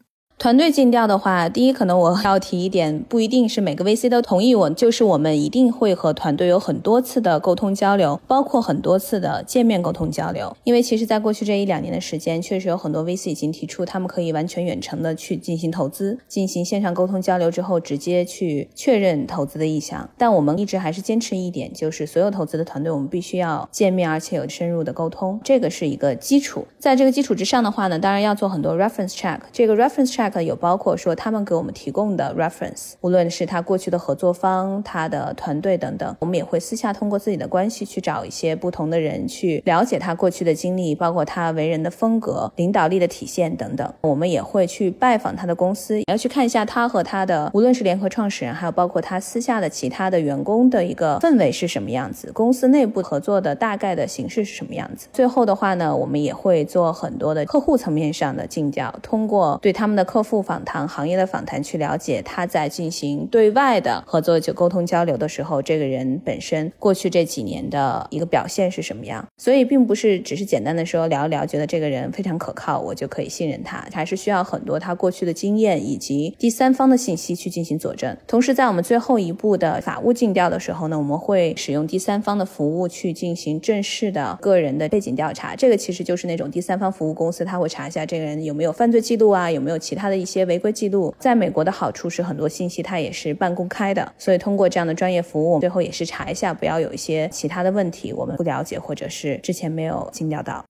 [0.41, 10.57] 团队尽调的话，第一可能我要提一点，不一定是每个 VC 都同意我，就是我们一定会和团队有很多次的沟通交流，包括很多次的见面沟通交流。
[10.63, 20.09] 因为其实，在过去这一两年的时间，确实有很多 VC 已经提出他们可以完全远程的去进行投资，进行线上沟通交流之后，直接去确认投资的意向。
[20.17, 26.65] 但我们一直还是坚持一点，就是所有投资的团队，我们必须要见面，而且有深入的沟通，这个是一个基础。
[26.79, 30.30] 在这个基础之上的话呢，当然要做很多 reference check，这个 reference check。
[30.39, 43.91] 有包括说他们给我们提供的 reference，无论是他过去的合作方、他的团队等等，我们也会私下通过自己的关系去找一些不同的人去了解他过去的经历，包括他为人的风格、领导力的体现等等。
[44.01, 55.07] 我们也会去拜访他的公司，也要去看一下他和他的无论是联合创始人，还有包括他私下的其他的员工的一个氛围是什么样子，公司内部合作的大概的形式是什么样子。
[55.13, 60.41] 最后的话呢，我们也会做很多的客户层面上的尽调，通过对他们的客户。
[60.41, 69.25] 访谈行业的访谈，去了解他在进行对外的合作就沟通交流的时候，这个人本身过去这几年的一个表现是什么样。
[69.37, 78.17] 所以，并不是只是简单的说聊一聊，觉得这个人非常可靠，我就可以信任他，还是需要很多他过去的经验以及第三方的信息去进行佐证。
[78.27, 85.55] 同时，在我们最后一步的法务尽调的时候呢，我们会使用第三方的服务去进行正式的个人的背景调查。
[85.55, 90.41] 这个其实就是那种第三方服务公司，他会查一下这个人有没有犯罪记录啊，有没有其他的一些。
[90.51, 100.65] 违规记录，在美国的好处是很多信息它也是半公开的，所以通过这样的专业服务，最后也是查一下，不要有一些其他的问题我们不了解或者是之前没有尽调到。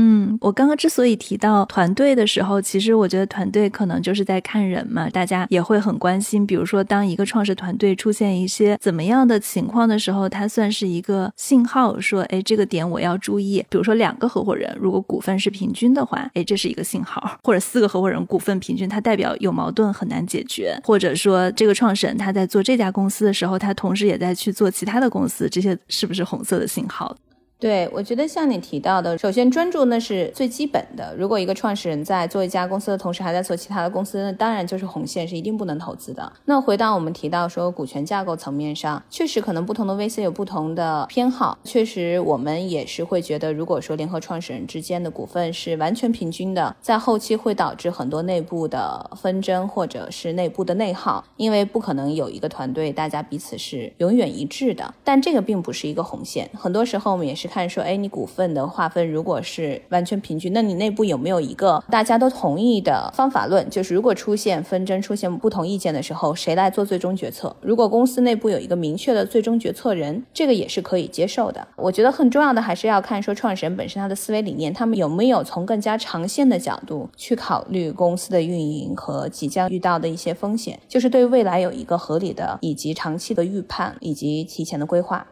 [0.00, 6.46] 嗯，我刚刚之所以提到团队的时候，其实我觉得团队可能就是在看人嘛，大家也会很关心。
[6.46, 13.64] 比如说，当一个创始团队出现一些怎么样的情况的时候，它算是一个信号，说，哎，这个点我要注意。
[13.68, 27.16] 比如说，两个合伙人如果股份是平均的话，哎，这是一个信号；或者四个合伙人股份平均，它代表有矛盾很难解决；或者说，这个创始人他在做这家公司的时候，他同时也在去做其他的公司，这些是不是红色的信号？
[27.60, 31.12] 对，我觉得像你提到的，首先专注那是最基本的。
[31.18, 36.32] 如果一个创始人在做一家公司的同时还在做其他的公司，那当然就是红线，是一定不能投资的。
[36.44, 41.58] 那回到我们提到说股权架构层面上，确实可能不同的 VC 有不同的偏好。
[41.64, 54.94] 确实，我们也是会觉得，如果说联合创始人之间的股份是完全平均的，在后期会导致很多内部的纷争或者是内部的内耗，因为不可能有一个团队大家彼此是永远一致的。
[55.02, 57.47] 但这个并不是一个红线，很多时候我们也是。
[57.48, 63.68] 看说，哎，你股份的划分如果是完全平均，那你内部有没有一个大家都同意的方法论？
[63.68, 67.56] 就是如果出现纷争、出现不同意见的时候，谁来做最终决策？
[67.60, 71.66] 如果公司内部有一个明确的最终决策人，这个也是可以接受的。
[71.76, 85.26] 我觉得很重要的还是要看说创始人本身他的思维理念，他们有没有从更加长线的角度去考虑公司的运营和即将遇到的一些风险，就是对未来有一个合理的以及长期的预判以及提前的规划。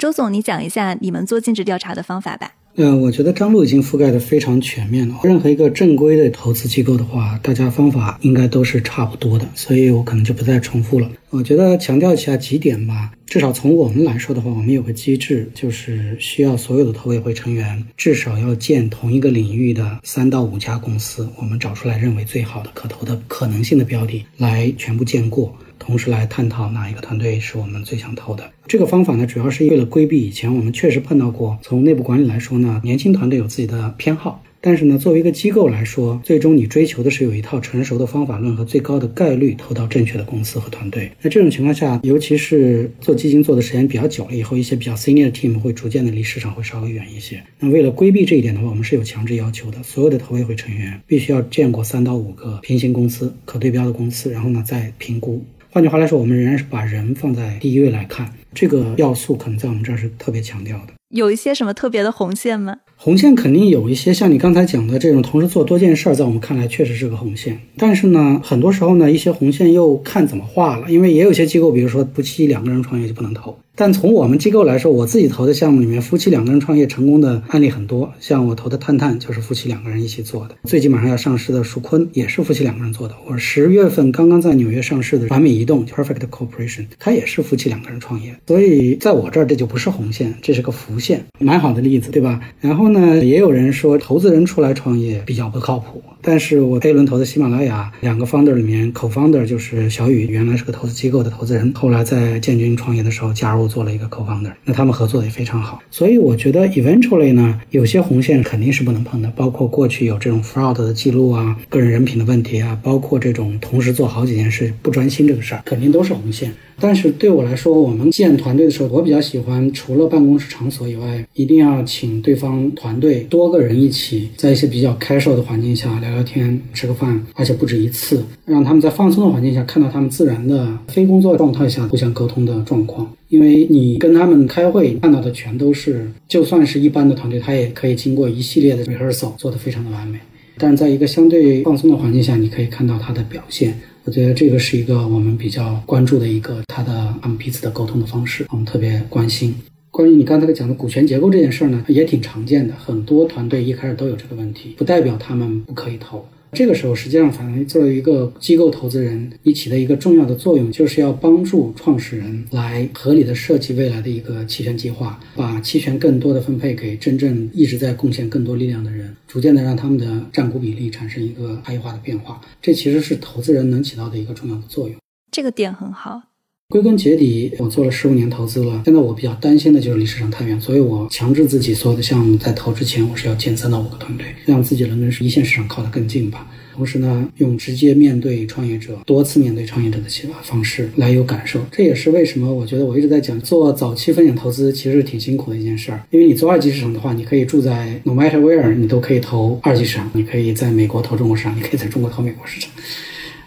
[0.00, 2.50] 周总，你讲一下你们做尽职调查的方法吧。
[2.76, 5.14] 嗯，我觉得张璐已经覆盖的非常全面了。
[5.22, 11.10] 任何一个正规的投资机构的话，大家方法应该都是差不多的，所以我可能就不再重复了。
[11.30, 13.12] 我觉得强调一下几点吧。
[13.26, 25.56] 至少从我们来说的话，我们有个机制，就是需要所有的投委会成员至少要见同一个领域的三到五家公司，我们找出来认为最好的可投的可能性的标的来全部见过。
[25.78, 28.50] 同时来探讨哪一个团队是我们最想投的。
[28.66, 31.56] 这个方法呢，主要是为了规避以前我们确实碰到过。
[31.62, 41.10] 从内部管理来说呢，年轻团队有自己的偏好，但是呢，作为一个机构来说，最终你追求的是有一套成熟的方法论和最高的概率投到正确的公司和团队。
[41.22, 47.42] 那这种情况下，尤其是做基金做的时间比较久了以后，一些比较 senior team 会逐渐的离市场会稍微远一些。
[47.58, 55.42] 那为了规避这一点的话，我们是有强制要求的，所有的投委会成员必须要见过三到五个平行公司、可对标的公司，然后呢再评估。
[55.70, 60.92] 换句话来说，我们仍然是把人放在第一位来看，这个要素可能在我们这儿是特别强调的。
[61.10, 62.78] 有一些什么特别的红线吗？
[63.02, 67.58] 红线肯定有一些，像你刚才讲的这种同时做多件事儿，在我们看来确实是个红线。
[67.78, 70.90] 但是呢，很多时候呢，一些红线又看怎么画了。
[70.90, 73.56] 因为也有些机构，比如说夫妻两个人创业就不能投。
[73.74, 78.12] 但从我们机构来说，我自己投的项目里面，夫妻两个人创业成功的案例很多。
[78.20, 83.14] 像我投的探探就是夫妻两个人一起做的，最近马上要上市的蜀坤也是夫妻两个人做的。
[83.26, 88.36] 我十月份刚刚在纽约上市的完美移动 Perfect Corporation，它也是夫妻两个人创业。
[88.46, 92.38] 所以在我这儿这就不是红线，这是个浮线，蛮好的例子，对吧？
[92.60, 96.02] 然后呢，也有人说投资人出来创业比较不靠谱。
[96.22, 105.80] 但是我 A 轮投的喜马拉雅两个 founder 里面，co-founder 就是小雨，原来是个投资机构的投资人，后来在建军创业的时候加入做了一个 co-founder，那他们合作的也非常好。
[105.90, 116.52] 所以我觉得 eventually 呢，有些红线肯定是不能碰的，包括过去有这种 fraud 的记录啊，个人人品的问题啊，包括这种同时做好几件事不专心这个事儿，肯定都是红线。
[116.82, 133.08] 但是对我来说，我们建团队的时候，我比较喜欢除了办公室场所以外，一定要请对方团队多个人一起，在一些比较 casual 的环境下聊聊聊天、吃个饭，而且不止一次，让他们在放松的环境下看到他们自然的非工作状态下互相沟通的状况。
[133.28, 140.18] 因为你跟他们开会看到的全都是，就算是一般的团队，他也可以经过一系列的 rehearsal 做得非常的完美。
[140.58, 143.78] 但是在一个相对放松的环境下，你可以看到他的表现。
[144.04, 149.54] 我觉得这个是一个我们比较关注的一个他的他们彼此的沟通的方式，我们特别关心。
[150.00, 156.26] 关于你刚才讲的股权结构这件事儿呢，也挺常见的，很多团队一开始都有这个问题，不代表他们不可以投。
[156.52, 172.40] 这个时候，实际上，反而作为一个机构投资人，你起的一个重要的作用，就是要帮助创始人来合理的设计未来的一个期权计划，把期权更多的分配给真正一直在贡献更多力量的人，逐渐的让他们的占股比例产生一个差异化的变化。
[172.62, 174.96] 这其实是投资人能起到的一个重要的作用。
[175.30, 176.29] 这个点很好。
[176.70, 178.82] 归根结底，我做了十五年投资了。
[178.84, 186.48] 现在我比较担心的就是离市场太远，所以我强制自己所有的项目在投之前，我是要建三到五个团队，让自己能跟一线市场靠得更近吧。
[186.72, 191.58] 同时呢，用直接面对创业者、多次面对创业者的启发方式来有感受。
[191.72, 196.00] 这也是为什么我觉得我一直在讲做早期风险投资其实挺辛苦的一件事儿。
[196.10, 202.70] 因为你做二级市场的话，你可以住在 No matter where，你都可以投二级市场，你可以在美国投中国市场，你可以在中国投美国市场。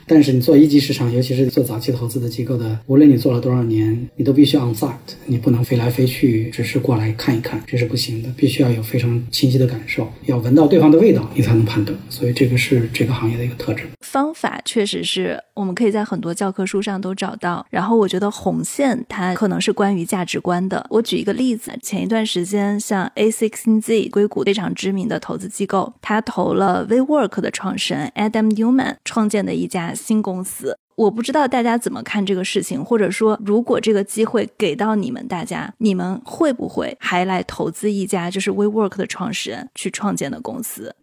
[0.06, 4.92] 但是你做一级市场，尤其是做早期投资的机构的，无论你做了多少年，你都必须 on site，
[5.26, 11.98] 你不能飞来飞去，只是过来看一看，这是不行的，必须要有非常清晰的感受，要闻到对方的味道，你才能判断。
[12.10, 13.86] 所以这个是这个行业的一个特质。
[14.02, 17.66] 方法确实是我们可以在很多教科书上都找到。
[17.70, 20.86] 然后我觉得红线它可能是关于价值观的。
[20.90, 29.93] 我举一个例子，前一段时间像 A16Z 硅谷非常知名的投资机构，他投了 WeWork 的创始人 Adam Newman 创建的一家。
[29.96, 40.96] 新公司，我不知道大家怎么看这个事情，或者说，如果这个机会给到你们大家，你们会不会还来投资一家就是 WeWork 的创始人去创建的公司？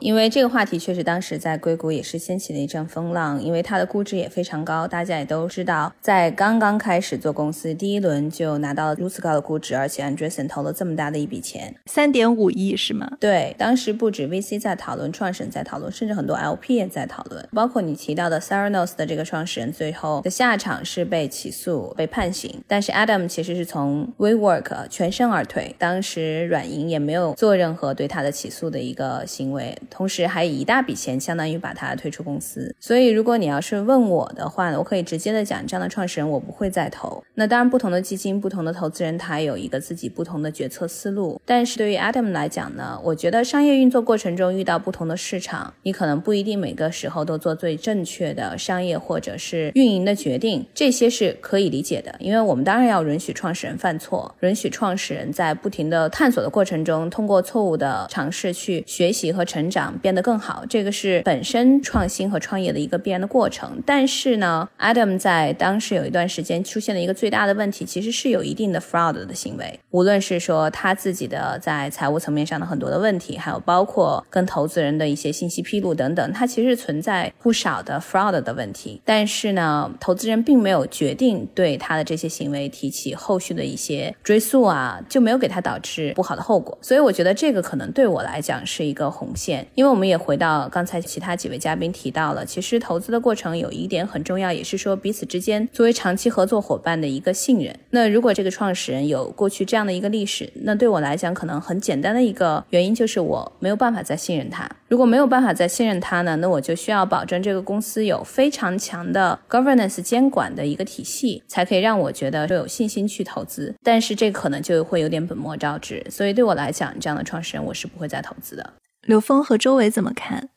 [0.00, 4.88] 因为这个话题确实当时在硅谷也是掀起了一阵风浪，因为它的估值也非常高。
[4.88, 13.16] 大家也都知道，在刚刚开始做公司第一轮就拿到了如此高的估值，而且 Andreessen 投了这么大的一笔钱，三点五亿是吗？
[13.20, 17.48] 对，当时不止 VC 在讨论，创始人在讨论，甚至很多 LP 也在讨论。
[17.52, 22.60] 包括你提到的 Theranos 的这个创始人，最后的下场是被起诉、被判刑。
[22.66, 29.78] 但是 Adam 其实是从 WeWork 全身而退，当时软银也没有做任何对他的起诉的一个行为。
[29.90, 32.74] 同时还以一大笔钱，相当于把他推出公司。
[32.80, 37.22] 所以，如果你要是问我的话，我可以直接的讲，这样的创始人我不会再投。
[37.34, 41.40] 那当然，不同的基金、不同的投资人，他有一个自己不同的决策思路。
[41.44, 52.14] 但是对于 Adam 来讲呢，我觉得商业运作过程中遇到不同的市场，你可能不一定每个时候都做最正确的商业或者是运营的决定，这些是可以理解的。
[52.18, 59.71] 因为我们当然要允许创始人犯错，允许创始人在不停的探索的过程中，通过错误的尝试去学习和成长。
[59.72, 63.82] 长变得更好，这个是本身创新和创业的一个必然的过程。
[63.84, 69.80] 但是呢，Adam 在当时有一段时间出现了一个最大的问题，其实是有一定的 fraud 的行为。
[69.90, 79.00] 无论是说他自己的在财务层面上的很多的问题，还有包括跟投资人的一些信息披露等等，他其实存在不少的 fraud 的问题。
[79.04, 86.76] 但是呢，投资人并没有决定对他的这些行为提起后续的一些追溯啊，就没有给他导致不好的后果。
[86.82, 97.74] 所以我觉得这个可能对我来讲是一个红线，因为我们也回到刚才其他几位嘉宾提到了，其实投资的过程有一点很重要，也是说彼此之间作为长期合作伙伴的一个信任。
[97.90, 104.68] 那如果这个创始人有过去这样的一个历史，那对我来讲可能很简单的一个原因就是我没有办法再信任他。
[104.88, 113.74] 如果没有办法再信任他呢，那我就需要保证这个公司有非常强的 governance 监管的一个体系，才可以让我觉得有信心去投资。
[113.82, 118.72] 但是这可能就会有点本末倒置，所以对我来讲，这样的创始人我是不会再投资的。
[119.04, 120.48] 刘峰和周伟怎么看？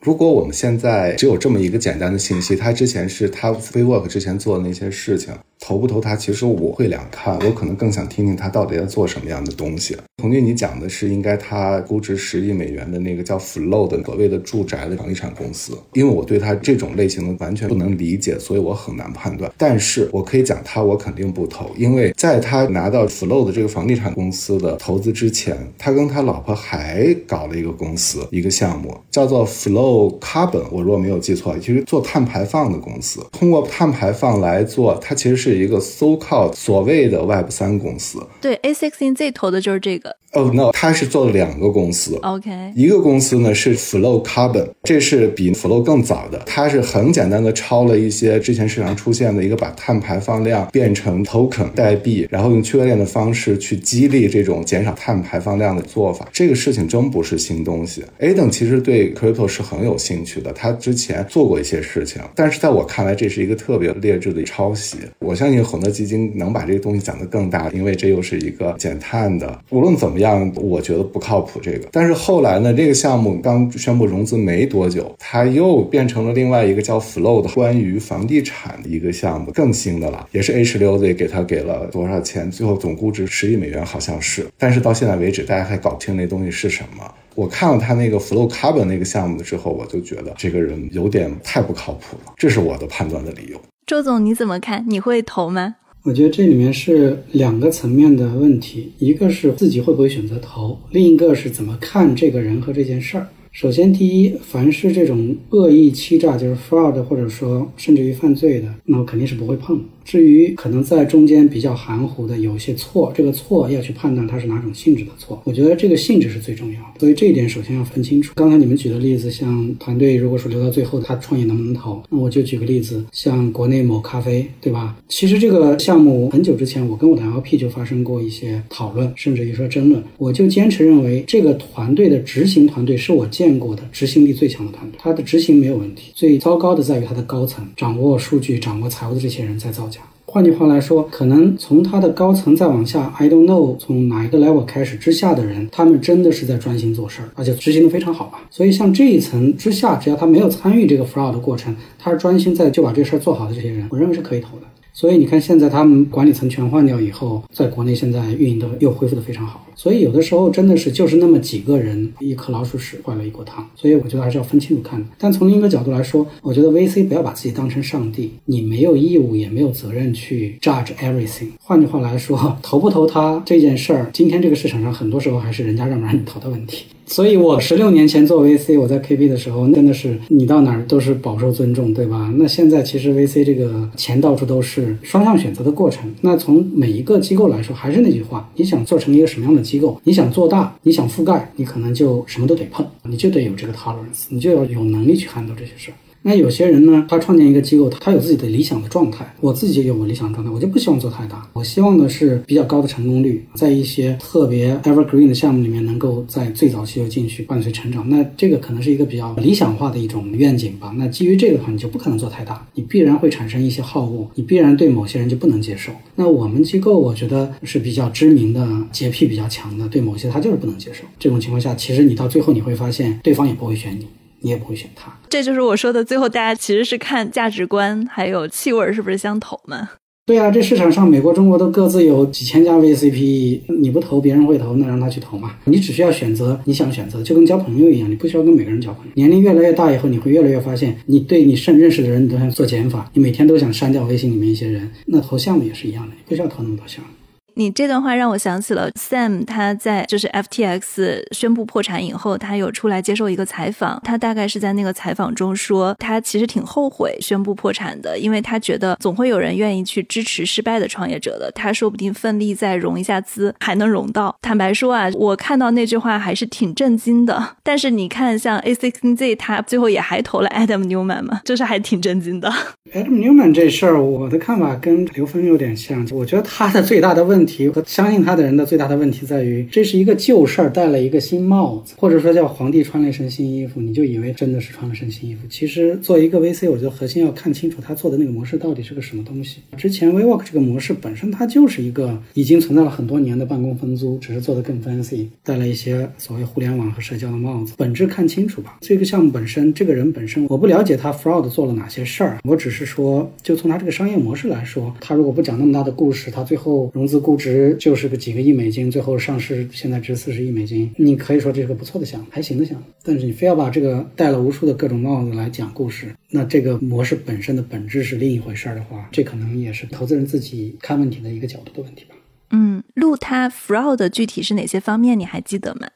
[0.00, 5.32] 如果我们现在只有这么一个简单的信息，他之前是他 WeWork 之前做的那些事情。
[5.64, 9.96] 投不投他，其实我会两看，我可能更想听听他到底在做什么样的东西。
[10.20, 19.50] 童军，你讲的是应该他估值十亿美元的那个叫 Flow 的所谓的住宅的房地产公司，因为我对他这种类型的完全不能理解，所以我很难判断。
[19.56, 35.51] 但是我可以讲他，我肯定不投，因为在他拿到 Flow 的这个房地产公司的投资之前，他跟他老婆还搞了一个公司，一个项目叫做 Flow Carbon，我如果没有记错，其实做碳排放的公司，通过碳排放来做，它其实是。
[35.52, 40.16] 一个 so called 所谓的 Web 三公司，对，A sixteen Z 投的就是这个。
[40.32, 42.18] 哦，no，他是做了两个公司。
[42.22, 56.26] OK，一个公司呢是 Flow Carbon，这是比 Flow 更早的，它是很简单的抄了一些之前市场出现的一个把碳排放量变成 token 代币，然后用区块链的方式去激励这种减少碳排放量的做法。
[56.32, 58.02] 这个事情真不是新东西。
[58.20, 64.96] A 等其实对 crypto 是很有兴趣的，他之前做过一些事情，但是在我看来，这是一个特别劣质的抄袭。
[65.18, 70.21] 我相信很多基金能把这个东西讲得更大，因为这又是一个减碳的，无论怎么。
[70.21, 70.21] 样
[70.56, 87.10] 我觉得不靠谱这个，但是后来呢，这个项目刚宣布融资没多久，它又变成了另外一个叫 Flow 的关于房地产的一个项目，更新的了，也是 H 六 Z 给他给了多少钱，最后总估值十亿美元好像是，但是到现在为止，大家还搞不清那东西是什么。
[87.34, 93.58] 我看了他那个 Flow Carbon 那个项目的时候，我就觉得这个人有点太不靠谱了，这是我的判断的理由。
[93.86, 94.84] 周总你怎么看？
[94.88, 95.76] 你会投吗？
[96.04, 103.28] 我觉得这里面是两个层面的问题，一个是自己会不会选择投，另一个是怎么看这个人和这件事儿。
[103.52, 109.80] 首先，第一，凡是这种恶意欺诈，就是 fraud，或者说甚至于犯罪的，那我肯定是不会碰。
[110.04, 115.40] 至于可能在中间比较含糊的有一些错，这个错要去判断它是哪种性质的错。
[115.44, 118.32] 我觉得这个性质是最重要的，所以这一点首先要分清楚。
[118.34, 124.96] 刚才你们举的例子，像团队如果说留到最后他创业能不能投，那我就举个例子，像国内某咖啡，对吧？
[125.08, 130.02] 其实这个项目很久之前我跟我的 LP 就发生过一些讨论，甚至于说争论。
[130.18, 136.10] 我就坚持认为这个团队的执行团队是我见过的执行力最强的团队，他的执行没有问题。
[136.14, 139.88] 最糟糕的在于他的高层掌握数据、掌握财务的这些人在造。
[140.32, 148.40] 换句话来说，可能从他的高层再往下，I don't know，从哪一个 level 开始之下的人，他们真的是在专心做事儿，而且执行的非常好吧。
[148.48, 154.62] 所以像这一层之下，只要他没有参与这个 fraud 的过程，他是专心在就把这事儿做好的这些人，我认为是可以投的。
[154.94, 159.66] 所以你看，现在他们管理层全换掉以后，在国内现在运营的又恢复的非常好。
[159.74, 163.66] 所以有的时候真的是就是那么几个人，一颗老鼠屎坏了一锅汤。
[163.74, 165.02] 所以我觉得还是要分清楚看。
[165.18, 171.48] 但从另一个角度来说，我觉得 VC 不要把自己当成上帝，你没有义务也没有责任去 judge everything。
[171.58, 176.84] 换句话来说，投不投他这件事儿，今天这个市场上很多时候还是人家让不让你投的问题。
[177.12, 182.32] 所以，我十六年前做 VC，我在 KB 的时候，真的是你到哪儿都是饱受尊重，对吧？
[182.38, 186.10] 那现在其实 VC 这个钱到处都是，双向选择的过程。
[186.22, 195.94] 那从每一个机构来说，还是那句话，你想做成一个什么样的机构，你想做大，你想覆盖，你可能就什么都得碰，你就得有这个 tolerance，你就要有能力去 handle 这些事儿。
[196.24, 199.34] 那有些人呢，他创建一个机构，他有自己的理想的状态。
[199.40, 201.44] 我自己就有我理想状态，我就不希望做太大。
[201.52, 208.08] 我希望的是比较高的成功率，在一些特别 evergreen 的项目里面，能够在最早期就进去伴随成长。
[208.08, 210.94] 那这个可能是一个比较理想化的一种愿景吧。
[210.96, 215.90] 那基于这个的话，你就不可能做太大，你必然会产生一些好恶，你必然对某些人就不能接受。
[216.14, 221.02] 那我们机构我觉得是比较知名的洁癖比较强的，对某些他就是不能接受。
[221.18, 224.06] 这种情况下，其实你到最后你会发现，对方也不会选你。
[224.42, 226.04] 你也不会选它，这就是我说的。
[226.04, 229.90] 最后，大家其实是看价值观还有气味是不是相投嘛？
[230.24, 235.56] 对啊，这市场上美国、中国都各自有几千家 VCPE，你不投别人会投，那让他去投嘛。
[235.64, 239.12] 你只需要选择你想选择，就跟交朋友一样，你不需要跟每个人交朋友。
[239.14, 244.88] 年龄越来越大以后，你会越来越发现，你对你甚认识的人，你都想做减法，你每天都想删掉微信里面一些人。
[245.06, 247.10] 那投项目也是一样的，你不需要投那么多项目。
[247.54, 264.34] 你这段话让我想起了 Sam，他在就是 FTX 宣布破产以后，他有出来接受一个采访，他大概是在那个采访中说，他其实挺后悔宣布破产的，因为他觉得总会有人愿意去支持失败的创业者的，他说不定奋力再融一下资还能融到。
[264.40, 267.42] 坦白说啊，我看到那句话还是挺震惊的。
[267.62, 272.52] 但是你看，像 A16Z，他最后也还投了 Adam Newman 嘛，就是还挺震惊的。
[272.92, 285.40] Adam Newman 这事儿，我的看法跟刘峰有点像，我觉得他的最大的问问题和相信他的人的最大的问题在于，这是一个旧事儿戴了一个新帽子，或者说叫皇帝穿了一身新衣服，你就以为真的是穿了身新衣服。
[285.50, 289.58] 其实做一个 VC，我觉得核心要看清楚他做的那个模式到底是个什么东西。
[289.76, 297.74] 之前 WeWork 这个模式本身它就是一个已经存在了很多年的办公分租，只是做的更 fancy，戴了一些所谓互联网和社交的帽子。
[297.76, 298.78] 本质看清楚吧。
[298.80, 312.84] 这个项目本身，这个人本身，我不了解他 fraud 做了哪些事儿，我只是说，就从他这个商业模式来说，他如果不讲那么大的故事，他最后融资过估值就是个几个亿美金，最后上市现在值四十亿美金，你可以说这是个不错的项目，还行的项目。
[313.02, 322.14] 但是你非要把这个戴了无数的各种帽子来讲故事，那这个模式本身的本质是另一回事儿的话，这可能也是投资人自己看问题的一个角度的问题吧。
[322.50, 325.18] 嗯，路他 fraud 具体是哪些方面？
[325.18, 325.88] 你还记得吗？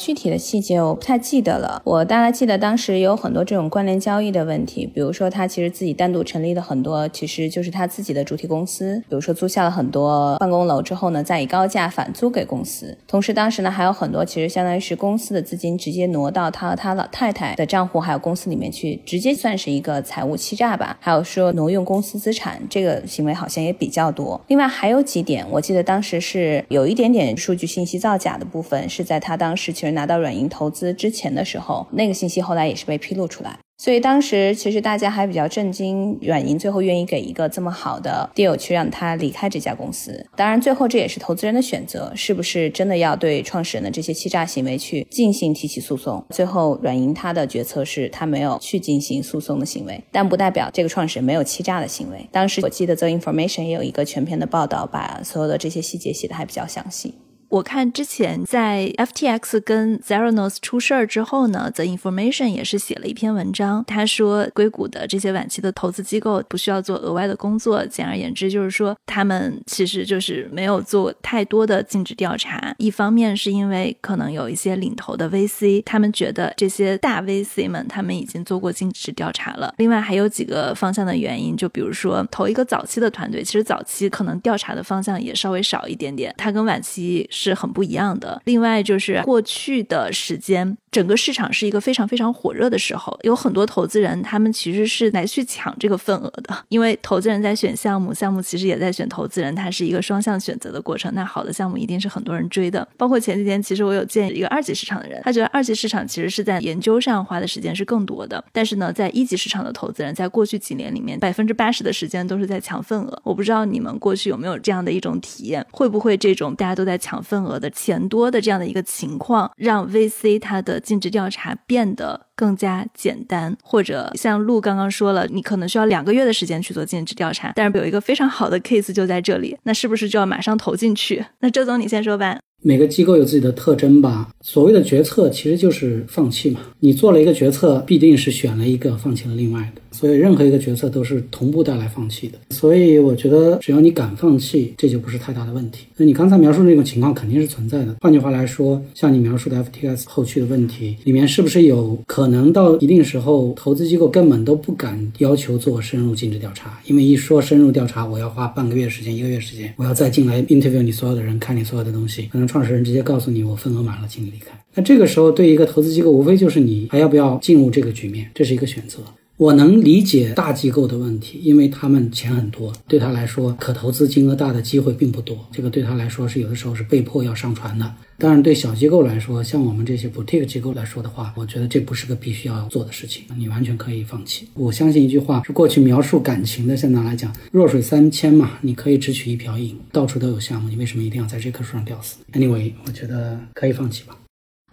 [0.00, 12.96] 具体的细节我不太记得了，我大概记得当时有很多这种关联交易的问题，比如说他其实自己单独成立了很多，其实就是他自己的主体公司，比如说租下了很多办公楼之后呢，再以高价返租给公司。
[13.06, 20.96] 同时当时呢还有很多其实相当于是公司的资金直接挪到他和他老太太的账户，还有公司里面去，直接算是一个财务欺诈吧。
[21.00, 24.40] 还有说挪用公司资产这个行为好像也比较多。
[24.48, 29.70] 另外还有几点，我记得当时是有一点点数据信息造假的部分，是在他当时。
[29.82, 40.24] 其实拿到软银投资之前的时候，那个信息后来也是被披露出来，所以当时其实大家还比较震惊，软银最后愿意给一个这么好的 deal 去让他离开这家公司。
[40.36, 46.24] 当然，最后这也是投资人的选择，是不是真的要对创始人的这些欺诈行为去进行提起诉讼？
[46.30, 52.24] 最后软银他的决策是他没有去进行诉讼的行为，但不代表这个创始人没有欺诈的行为。
[52.30, 57.12] 当时我记得 The Information 也有一个全篇的报道，把所有的这些细节写的还比较详细。
[57.52, 63.84] 我看之前在 FTX 跟 Zeranos 出事儿之后呢，The Information 也是写了一篇文章。
[63.86, 67.84] 他说，硅谷的这些晚期的投资机构不需要做额外的工作。
[67.84, 72.74] 简而言之，就是说他们其实就是没有做太多的尽职调查。
[72.78, 79.74] 一方面是因为可能有一些领头的 VC，他们觉得这些大 VC 们他们已经做过尽职调查了。
[79.76, 86.34] 另外还有几个方向的原因，就比如说投一个早期的团队，其实早期可能调查的方向也稍微少一点点。
[86.38, 87.28] 它跟晚期。
[87.42, 88.40] 是很不一样的。
[88.44, 96.54] 另外，就是过去的时间，整个市场是一个非常非常火热的时候，有很多投资人，他们其实是来去抢这个份额的。
[96.68, 101.10] 因为投资人在选项目，项目其实也在选投资人，它是一个双向选择的过程。
[101.14, 102.86] 那好的项目一定是很多人追的。
[102.98, 108.44] 包括前几天，其实我有见一个二级市场的人，他觉得二级市场其实是在研究上花的时间是更多的。
[108.52, 113.18] 但是呢，在一级市场的投资人，在过去几年里面，百分之八十的时间都是在抢份额。
[113.24, 117.22] 我不知道你们过去有没有这样的一种体验，会不会这种大家都在抢？
[117.22, 131.24] 份额的钱多的这样的一个情况，让 VC 它的尽职调查变得更加简单，或者像陆刚刚说了，你可能需要两个月的时间去做尽职调查，但是有一个非常好的 case 就在这里，那是不是就要马上投进去？
[131.40, 132.38] 那周总你先说吧。
[132.64, 134.28] 每个机构有自己的特征吧。
[134.40, 136.60] 所谓的决策其实就是放弃嘛。
[136.78, 139.81] 你做了一个决策，必定是选了一个，放弃了另外的。
[139.92, 142.38] 所以任何一个决策都是同步带来放弃的。
[142.50, 145.86] 所以我觉得，只要你敢放弃，这就不是太大的问题。
[145.96, 147.96] 那你刚才描述那种情况肯定是存在的。
[148.00, 156.78] 换句话来说，像你描述的 FTX 后续的问题里面，是不是有可能到一定时候，投资机构根本都不敢要求做深入尽职调查？
[156.86, 162.52] 因为一说深入调查，我要花半个月时间、一个月时间，我要再进来 interview 你所有的人，看你所有的东西，可能。
[162.52, 164.50] 创始人直接告诉你，我份额满了，请你离开。
[164.74, 168.98] 那这个时候，对一个投资机构，无非就是你还要不要进入这个局面，这是一个选择。
[169.42, 175.36] 我能理解大机构的问题，因为他们钱很多，对他来说，可投资金额大的机会并不多。
[175.50, 177.92] 这个对他来说是有的时候是被迫要上传的。
[178.18, 184.46] 当然，对小机构来说，像我们这些 boutique 机构来说的话，我觉得这不是个必须要做的事情，你完全可以放弃。
[184.54, 194.16] 我相信一句话，是过去描述感情的，现在来讲，弱水三千嘛，你可以只取一瓢饮，到处都有项目，你为什么一定要在这棵树上吊死？Anyway，我觉得可以放弃吧。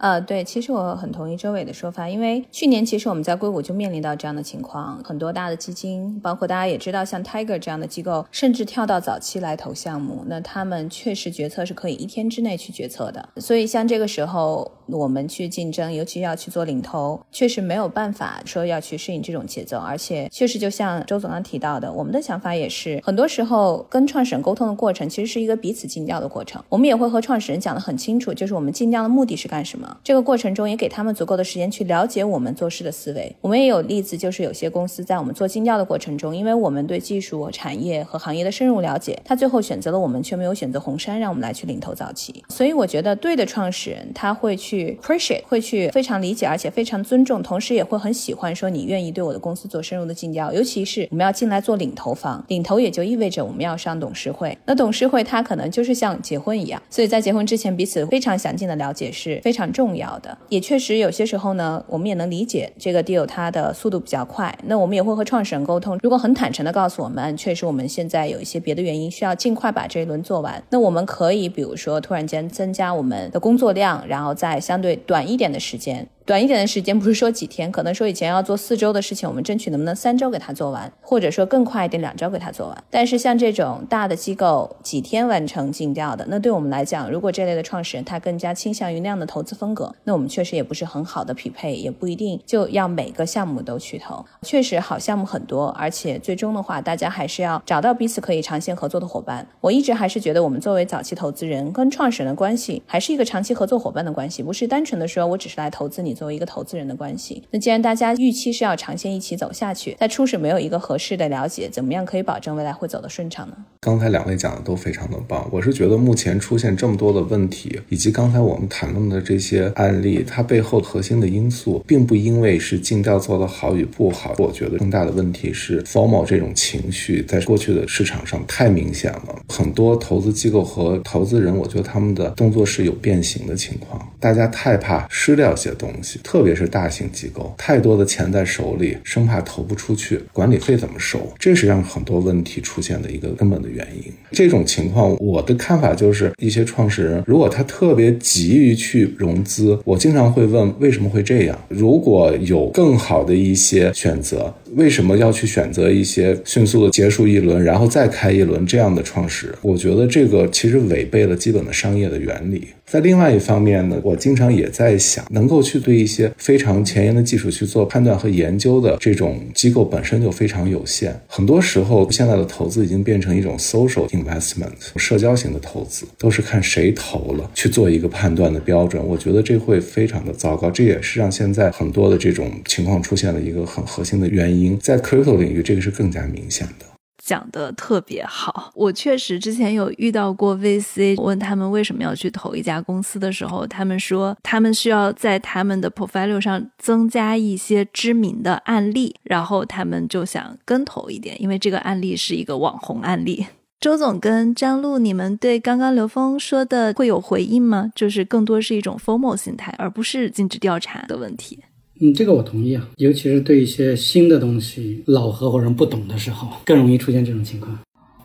[0.00, 13.28] 呃，对，其实我很同意周伟的说法，因为去年其实我们在硅谷就面临到这样的情况，很多大的基金，包括大家也知道，像 Tiger 这样的机构，甚至跳到早期来投项目，那他们确实决策是可以一天之内去决策的。
[13.36, 19.78] 所以像这个时候，我们去竞争，尤其要去做领头，确实没有办法说要去适应这种节奏。
[19.78, 26.62] 而且，确实就像周总刚提到的，我们的想法也是，很多时候跟创始人沟通的过程，其实是一个彼此尽调的过程。
[26.68, 29.96] 我们也会和创始人讲得很清楚，就是我们尽调的目的是干什么。
[30.02, 33.34] 这个过程中也给他们足够的时间去了解我们做事的思维。
[33.40, 42.42] 我们也有例子，就是有些公司在我们做尽调的过程中，因为我们对技术、产业和行业的深入了解，他最后选择了我们，却没有选择红杉，让我们来去领头早期。
[42.48, 50.52] 所以我觉得，对的创始人他会去 appreciate，会去非常理解，而且非常尊重，同时也会很喜欢说你愿意对我的公司做深入的尽调。
[50.52, 54.56] 尤其是我们要进来做领头方，领头也就意味着我们要上董事会。
[54.66, 60.36] 那董事会它可能就是像结婚一样，所以在结婚之前彼此非常详尽的了解是非常重要的。
[60.48, 76.08] 也确实有些时候呢，我们也能理解这个 deal 它的速度比较快，那我们也会和创始人沟通，如果很坦诚的告诉我们，确实我们现在有一些别的原因需要尽快把这一轮做完，那我们可以比如说突然间增加我们的工作量，然后在相对短一点的时间。
[76.30, 82.84] 短一点的时间，不是说几天，可能说以前要做四周的事情，我们争取能不能三周给他做完，或者说更快一点，两周给他做完。
[82.88, 94.24] 但是像这种大的机构，几天完成尽调的，那对我们来讲，如果这类的创始人他更加倾向于那样的投资风格，那我们确实也不是很好的匹配，也不一定就要每个项目都去投。
[94.42, 99.44] 确实好项目很多，而且最终的话，大家还是要找到彼此可以长线合作的伙伴。
[99.60, 106.96] 我一直还是觉得，我们作为早期投资人跟创始人的关系，还是一个长期合作伙伴的关系，不是单纯的说我只是来投资你作为一个投资人的。
[107.00, 107.42] 关系。
[107.50, 113.56] 那既然大家预期是要长线一起走下去，在初始没有一个合适的了解，怎么样可以保证未来会走得顺畅呢？
[113.80, 124.34] 刚才两位讲的都非常的棒，我是觉得目前出现这么多的问题，以及刚才我们谈论的这些案例，它背后核心的因素，并不因为是尽调做得好与不好。
[124.36, 136.90] 我觉得更大的问题是 formal 这种情绪在过去的市场上太明显了，很多投资机构和投资人，我觉得他们的动作是有变形的情况，大家太怕失掉些东西，特别是大。
[136.90, 141.32] 型机构太多的钱在手里，生怕投不出去，管理费怎么收？
[141.38, 144.12] 这是让很多问题出现的一个根本的原因。
[144.32, 151.56] 这种情况，我的看法就是，一些创始人如果他特别急于去融资，我经常会问为什么会这样？
[151.68, 159.56] 如果有更好的一些选择，为什么要去选择一些迅速的结束一轮，然后再开一轮这样的创始人？
[159.62, 162.66] 我觉得这个其实违背了基本的商业的原理。
[162.90, 171.14] 在另外一方面呢，我经常也在想，能够去对一些非常前沿的技术去做判断和研究的这种机构本身就非常有限。
[171.28, 179.00] 很多时候，现在的投资已经变成一种 social investment，社交型的投资，都是看谁投了去做一个判断的标准。
[179.06, 184.76] 我觉得这会非常的糟糕，这也是让现在很多的这种情况出现了一个很核心的原因。
[184.80, 186.89] 在 crypto 领域，这个是更加明显的。
[187.30, 203.46] 讲的特别好，我确实之前有遇到过 VC，问他们为什么要去投一家公司的时候，他们说他们需要在他们的 portfolio 上增加一些知名的案例，然后他们就想跟投一点，因为这个案例是一个网红案例。
[203.78, 207.92] 周总跟张璐，你们对刚刚刘峰说的会有回应吗？
[207.94, 211.60] 就是更多是一种 formal 心态，而不是尽职调查的问题。
[212.02, 217.78] 嗯，这个我同意啊，尤其是对一些新的东西，老合伙人不懂的时候，更容易出现这种情况。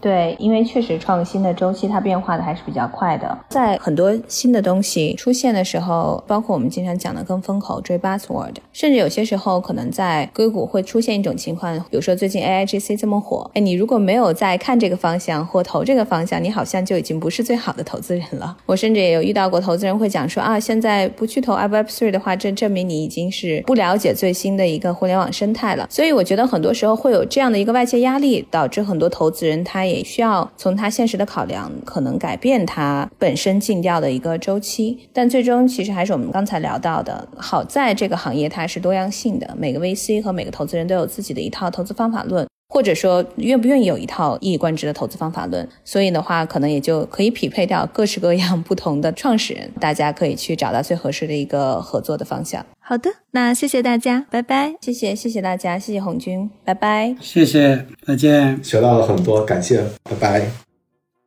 [0.06, 18.56] 对，因为确实创新的周期它变化的还是比较快的，在很多新的东西出现的时候，包括我们经常讲的跟风口追 buzzword，甚至有些时候可能在硅谷会出现一种情况，比如说最近 AIGC 这么火，哎，你如果没有在看这个方向或投这个方向，你好像就已经不是最好的投资人了。
[18.68, 25.88] 我甚至也有遇到过投资人会讲说啊，现在不去投 Web3 的话，这证明你已经是不了解最新的一个互联网生态了。
[25.90, 29.95] 所以我觉得很多时候会有这样的一个外界压力，导致很多投资人他也。
[29.96, 52.66] 也需要从他现实的考量，可能改变他本身尽调的一个周期，但最终其实还是我们刚才聊到的，好在这个行业它是多样性的，每个 VC 和每个投资人都有自己的一套投资方法论，或者说愿不愿意有一套一以贯之的投资方法论，所以的话，可能也就可以匹配掉各式各样不同的创始人，大家可以去找到最合适的一个合作的方向。
[52.82, 54.76] 好的，那谢谢大家，拜拜。
[54.82, 57.16] 谢谢，谢谢大家，谢谢红军，拜拜。
[57.22, 58.62] 谢谢，再见。
[58.62, 60.52] 学到了很多，感谢，拜拜。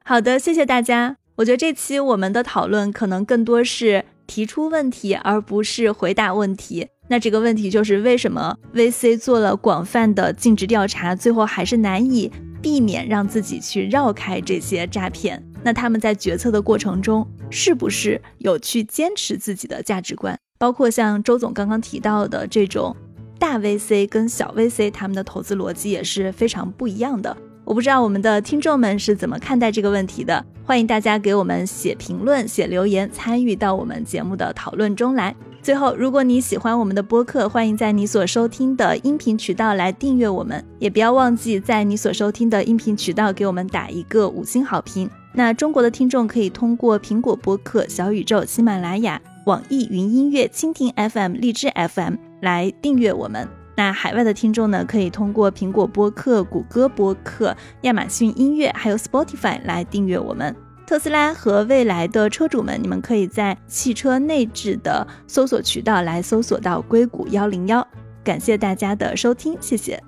[0.04, 1.16] 好的，谢谢大家。
[1.36, 6.88] 我觉得这期我们的讨论可能更多是提出问题，而不是回答问题。
[7.08, 12.30] 那这个问题就是为什么 VC 做了广泛的尽职调查，最后还是难以
[12.60, 15.42] 避免让自己去绕开这些诈骗？
[15.64, 20.38] 那他们在决策的过程中，是不是有去坚持自己的价值观？
[20.58, 22.94] 包括像周总刚刚提到的这种
[23.38, 27.36] 大 VC 跟小 VC，他们的投资逻辑也是非常不一样的。
[27.64, 35.34] 我不知道我们的听众们是怎么看待这个问题的，欢迎大家给我们写评论、写留言，参与到我们节目的讨论中来。
[35.68, 45.10] 最后，如果你喜欢我们的播客，欢迎在你所收听的音频渠道来订阅我们，也不要忘记在你所收听的音频渠道给我们打一个五星好评。
[45.34, 53.46] 那中国的听众可以通过苹果播客、小宇宙、喜马拉雅、网易云音乐、蜻蜓 FM、荔枝 FM 来订阅我们。
[53.76, 60.56] 那海外的听众呢，可以通过苹果播客、谷歌播客、亚马逊音乐还有 Spotify 来订阅我们。
[60.88, 67.86] 特斯拉和未来的车主们，你们可以在汽车内置的搜索渠道来搜索到硅谷幺零幺。
[68.24, 70.02] 感谢大家的收听，谢谢。